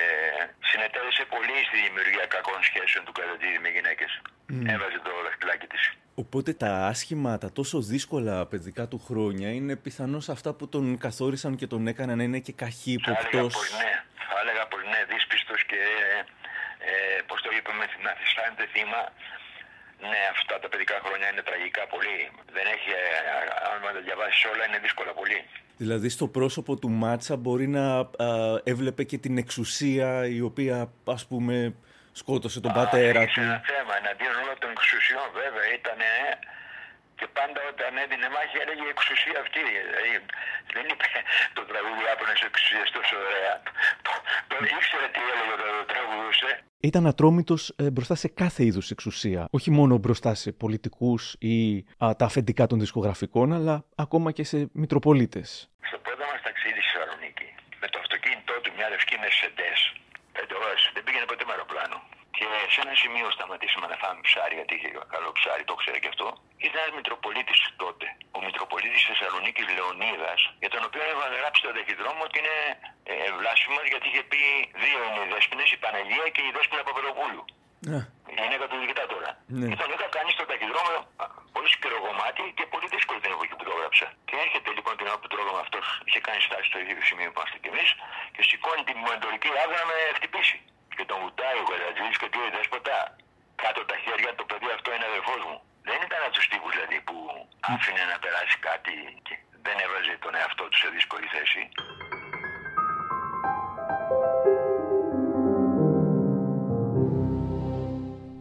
[0.69, 4.11] συνετέλεσε πολύ στη δημιουργία κακών σχέσεων του Καρατζίδη με γυναίκες.
[4.23, 4.73] Mm.
[4.75, 5.83] Έβαζε το δαχτυλάκι της.
[6.23, 11.53] Οπότε τα άσχημα, τα τόσο δύσκολα παιδικά του χρόνια είναι πιθανώς αυτά που τον καθόρισαν
[11.57, 13.53] και τον έκαναν να είναι και Θα έλεγα καχύποπτος.
[13.55, 13.93] πως ναι,
[14.29, 15.81] θα έλεγα πως ναι, δύσπιστος και
[16.91, 19.01] ε, πώς το είπαμε, να αισθάνεται θύμα.
[20.13, 22.19] Ναι, αυτά τα παιδικά χρόνια είναι τραγικά πολύ.
[22.57, 23.05] Δεν έχει, ε,
[23.71, 25.39] αν τα διαβάσεις όλα, είναι δύσκολα πολύ.
[25.77, 28.07] Δηλαδή στο πρόσωπο του Μάτσα μπορεί να α,
[28.65, 30.77] έβλεπε και την εξουσία η οποία
[31.17, 31.75] ας πούμε
[32.13, 33.41] σκότωσε τον πατέρα Είχε του.
[33.41, 35.99] ένα θέμα εναντίον όλων των εξουσιών, βέβαια, ήταν
[37.25, 39.61] και πάντα όταν έδινε μάχη έλεγε η εξουσία αυτή.
[39.87, 40.13] Δηλαδή,
[40.77, 41.07] δεν είπε
[41.59, 43.55] το τραγούδι άπλωνε εξουσίας τόσο ωραία.
[44.07, 44.13] Το,
[44.51, 46.51] το ήξερε τι έλεγε όταν το τραγουδούσε.
[46.91, 49.41] Ήταν ατρόμητος ε, μπροστά σε κάθε είδους εξουσία.
[49.57, 51.21] Όχι μόνο μπροστά σε πολιτικούς
[51.55, 51.57] ή
[52.05, 55.49] α, τα αφεντικά των δισκογραφικών, αλλά ακόμα και σε μητροπολίτες.
[55.91, 57.49] Στο πρώτο μας ταξίδι στη Θεσσαλονίκη,
[57.83, 59.81] με το αυτοκίνητό του μια λευκή Mercedes,
[60.37, 61.99] πέντε ώρες, δεν πήγαινε ποτέ με αεροπλάνο.
[62.37, 66.11] Και σε ένα σημείο σταματήσαμε να φάμε ψάρι, γιατί είχε καλό ψάρι, το ξέρει και
[66.15, 66.27] αυτό.
[66.67, 68.07] Ήταν ένας Μητροπολίτης τότε.
[68.37, 72.57] Ο Μητροπολίτης τη Θεσσαλονίκης Λεωνίδας, για τον οποίο είχα γράψει το ταχυδρόμο ότι είναι
[73.13, 74.43] ε, βλάσφημο γιατί είχε πει
[74.83, 77.45] δύο είναι οι δέσποινε, η Παναγία και η δέσποινα Παπαδοπούλου.
[78.33, 79.31] Η γυναίκα του δικτάτορα.
[79.59, 79.67] Ναι.
[79.71, 83.55] Και τον είχα κάνει στο ταχυδρόμο α, πολύ σκληρό κομμάτι και πολύ δύσκολο την εποχή
[83.59, 84.07] που το έγραψα.
[84.29, 87.29] Και έρχεται λοιπόν την ώρα που το έγραψα αυτός, είχε κάνει στάση στο ίδιο σημείο
[87.31, 87.89] που είμαστε κι εμείς
[88.35, 90.57] και σηκώνει την μοντορική άδεια να με χτυπήσει.
[90.97, 92.97] Και τον βουτάει ο Καρατζής και λέει δέσποτα,
[93.63, 95.57] κάτω τα χέρια το παιδί αυτό είναι αδερφός μου.
[95.89, 97.17] Δεν ήταν από τους τύπους δηλαδή που
[97.73, 98.95] άφηνε να περάσει κάτι
[99.27, 99.35] και
[99.67, 101.63] δεν έβαζε τον εαυτό του σε δύσκολη θέση.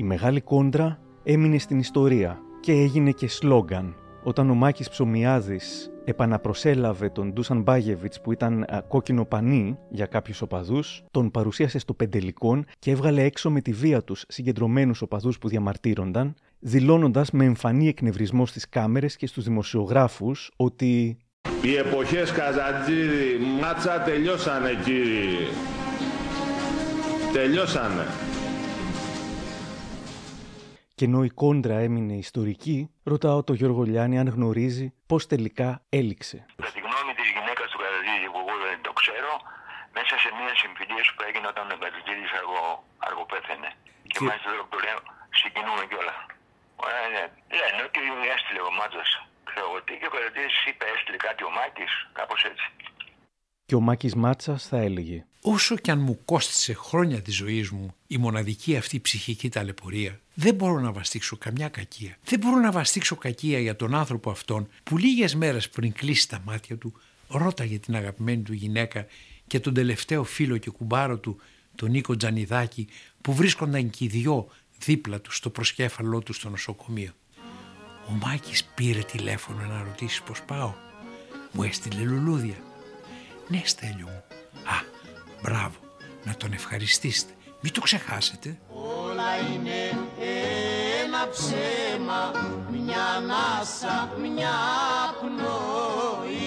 [0.01, 3.97] Η μεγάλη κόντρα έμεινε στην ιστορία και έγινε και σλόγκαν.
[4.23, 10.41] Όταν ο Μάκης Ψωμιάδης επαναπροσέλαβε τον Ντούσαν Μπάγεβιτς που ήταν α, κόκκινο πανί για κάποιους
[10.41, 15.47] οπαδούς, τον παρουσίασε στο Πεντελικόν και έβγαλε έξω με τη βία τους συγκεντρωμένους οπαδούς που
[15.47, 21.17] διαμαρτύρονταν, δηλώνοντας με εμφανή εκνευρισμό στις κάμερες και στους δημοσιογράφους ότι
[21.61, 25.47] Οι εποχές Καζατζίδη μάτσα τελειώσανε κύριοι.
[27.33, 28.32] Τελειώσανε.
[31.03, 32.77] Και ενώ η κόντρα έμεινε ιστορική,
[33.11, 36.37] ρωτάω τον Γιώργο Λιάννη αν γνωρίζει πώς τελικά έληξε.
[36.55, 39.31] Κατά τη γνώμη της γυναίκας του Καρατζίδη που εγώ δεν το ξέρω,
[39.97, 42.63] μέσα σε μια συμφιλίωση που έγινε όταν ο Καρατζίδης αργο,
[43.07, 43.69] αργοπέθαινε.
[44.11, 44.99] Και, μάλιστα τώρα που το λέω,
[45.39, 46.19] συγκινούμε κιόλας.
[46.91, 47.23] Ε, ναι.
[47.59, 48.01] Λένε ότι
[48.35, 49.09] έστειλε ο Μάτζας.
[49.49, 52.67] Ξέρω εγώ τι και ο Καρατζίδης είπε έστειλε κάτι ο Μάκης, κάπως έτσι.
[53.67, 57.95] Και ο Μάκης Μάτσας θα έλεγε Όσο κι αν μου κόστησε χρόνια της ζωής μου
[58.07, 62.17] η μοναδική αυτή ψυχική ταλαιπωρία, δεν μπορώ να βαστίξω καμιά κακία.
[62.23, 66.41] Δεν μπορώ να βαστίξω κακία για τον άνθρωπο αυτόν που λίγες μέρες πριν κλείσει τα
[66.45, 66.93] μάτια του
[67.27, 69.05] ρώταγε την αγαπημένη του γυναίκα
[69.47, 71.39] και τον τελευταίο φίλο και κουμπάρο του,
[71.75, 72.87] τον Νίκο Τζανιδάκη,
[73.21, 74.47] που βρίσκονταν και οι δυο
[74.79, 77.11] δίπλα τους στο προσκέφαλό τους στο νοσοκομείο.
[78.07, 80.73] Ο Μάκης πήρε τηλέφωνο να ρωτήσει πώς πάω.
[81.51, 82.55] Μου έστειλε λουλούδια.
[83.47, 84.23] Ναι Στέλιο μου.
[84.63, 84.83] Α,
[85.41, 85.75] μπράβο.
[86.23, 87.33] Να τον ευχαριστήσετε.
[87.61, 88.59] Μην το ξεχάσετε.
[88.69, 90.02] Όλα είναι ένα
[91.31, 92.31] ψέμα,
[92.71, 94.55] μια ανάσα, μια
[95.19, 96.43] πνοή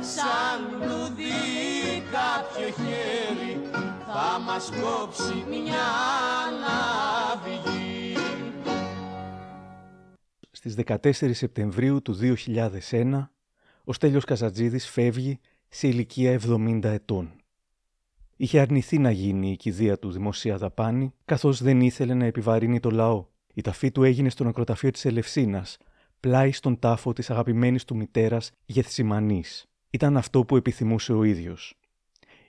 [0.00, 3.60] Σαν λουδί κάποιο χέρι
[4.06, 5.88] θα μας κόψει μια
[6.60, 8.16] ναυγή
[10.50, 12.18] Στις 14 Σεπτεμβρίου του
[12.90, 13.28] 2001,
[13.84, 17.32] ο Στέλιος Καζατζίδης φεύγει σε ηλικία 70 ετών.
[18.36, 22.90] Είχε αρνηθεί να γίνει η κηδεία του δημοσία δαπάνη, καθώς δεν ήθελε να επιβαρύνει το
[22.90, 23.26] λαό.
[23.54, 25.76] Η ταφή του έγινε στο νεκροταφείο της Ελευσίνας,
[26.20, 29.70] πλάι στον τάφο της αγαπημένης του μητέρας Γεθσιμανής.
[29.90, 31.78] Ήταν αυτό που επιθυμούσε ο ίδιος.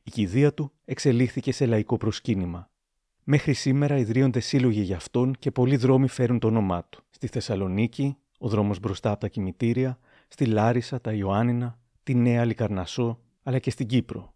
[0.04, 2.70] Η κηδεία του εξελίχθηκε σε λαϊκό προσκύνημα.
[3.24, 7.04] Μέχρι σήμερα ιδρύονται σύλλογοι για αυτόν και πολλοί δρόμοι φέρουν το όνομά του.
[7.10, 13.20] Στη Θεσσαλονίκη, ο δρόμος μπροστά από τα κημητήρια, στη Λάρισα, τα Ιωάννινα, τη Νέα Λικαρνασό,
[13.44, 14.34] αλλά και στην Κύπρο.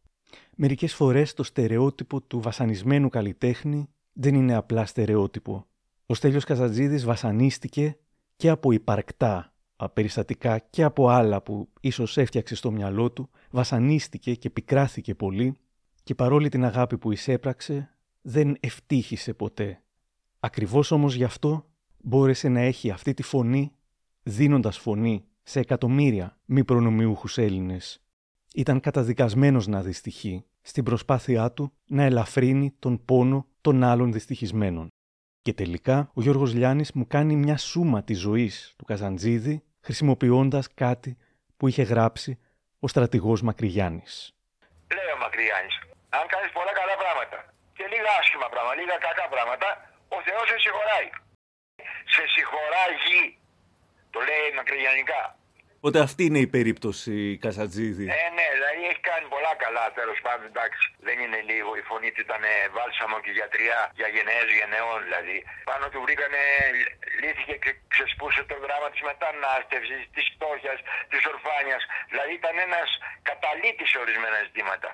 [0.55, 5.65] Μερικές φορές το στερεότυπο του βασανισμένου καλλιτέχνη δεν είναι απλά στερεότυπο.
[6.05, 7.97] Ο Στέλιος Καζατζίδης βασανίστηκε
[8.35, 9.53] και από υπαρκτά
[9.93, 15.55] περιστατικά και από άλλα που ίσως έφτιαξε στο μυαλό του, βασανίστηκε και πικράθηκε πολύ
[16.03, 19.81] και παρόλη την αγάπη που εισέπραξε, δεν ευτύχησε ποτέ.
[20.39, 21.65] Ακριβώς όμως γι' αυτό
[21.97, 23.71] μπόρεσε να έχει αυτή τη φωνή,
[24.23, 28.03] δίνοντας φωνή σε εκατομμύρια μη προνομιούχους Έλληνες.
[28.53, 34.87] Ήταν καταδικασμένος να δυστυχεί στην προσπάθειά του να ελαφρύνει τον πόνο των άλλων δυστυχισμένων.
[35.45, 41.17] Και τελικά ο Γιώργος Λιάννης μου κάνει μια σούμα της ζωής του Καζαντζίδη χρησιμοποιώντας κάτι
[41.57, 42.31] που είχε γράψει
[42.79, 44.13] ο στρατηγός Μακρυγιάννης.
[44.95, 45.75] Λέει ο Μακρυγιάννης,
[46.17, 47.37] αν κάνεις πολλά καλά πράγματα
[47.77, 49.67] και λίγα άσχημα πράγματα, λίγα κακά πράγματα,
[50.15, 51.09] ο Θεός σε συγχωράει.
[52.13, 53.23] Σε συγχωράγει,
[54.13, 55.21] το λέει μακρυγιανικά.
[55.85, 58.05] Οπότε αυτή είναι η περίπτωση Καζατζίδη.
[58.19, 60.45] Ε, ναι, δηλαδή έχει κάνει πολλά καλά τέλος πάντων.
[60.53, 61.69] Εντάξει, δεν είναι λίγο.
[61.81, 62.43] Η φωνή του ήταν
[62.75, 65.37] βάλσαμο και γιατριά για γενναίες γενναιών δηλαδή.
[65.69, 66.41] Πάνω του βρήκανε,
[67.21, 70.79] λύθηκε και ξεσπούσε το δράμα της μετανάστευσης, της φτώχειας,
[71.11, 71.81] της ορφάνειας.
[72.11, 72.89] Δηλαδή ήταν ένας
[73.31, 74.89] καταλήτης σε ορισμένα ζητήματα.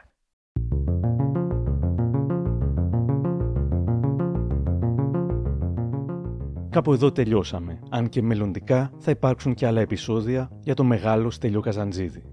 [6.72, 11.60] Κάπου εδώ τελειώσαμε, αν και μελλοντικά θα υπάρξουν και άλλα επεισόδια για το μεγάλο Στέλιο
[11.60, 12.24] Καζαντζίδη.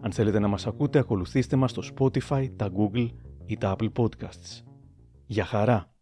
[0.00, 3.08] Αν θέλετε να μας ακούτε, ακολουθήστε μας στο Spotify, τα Google
[3.46, 4.62] ή τα Apple Podcasts.
[5.26, 5.90] Για χαρά!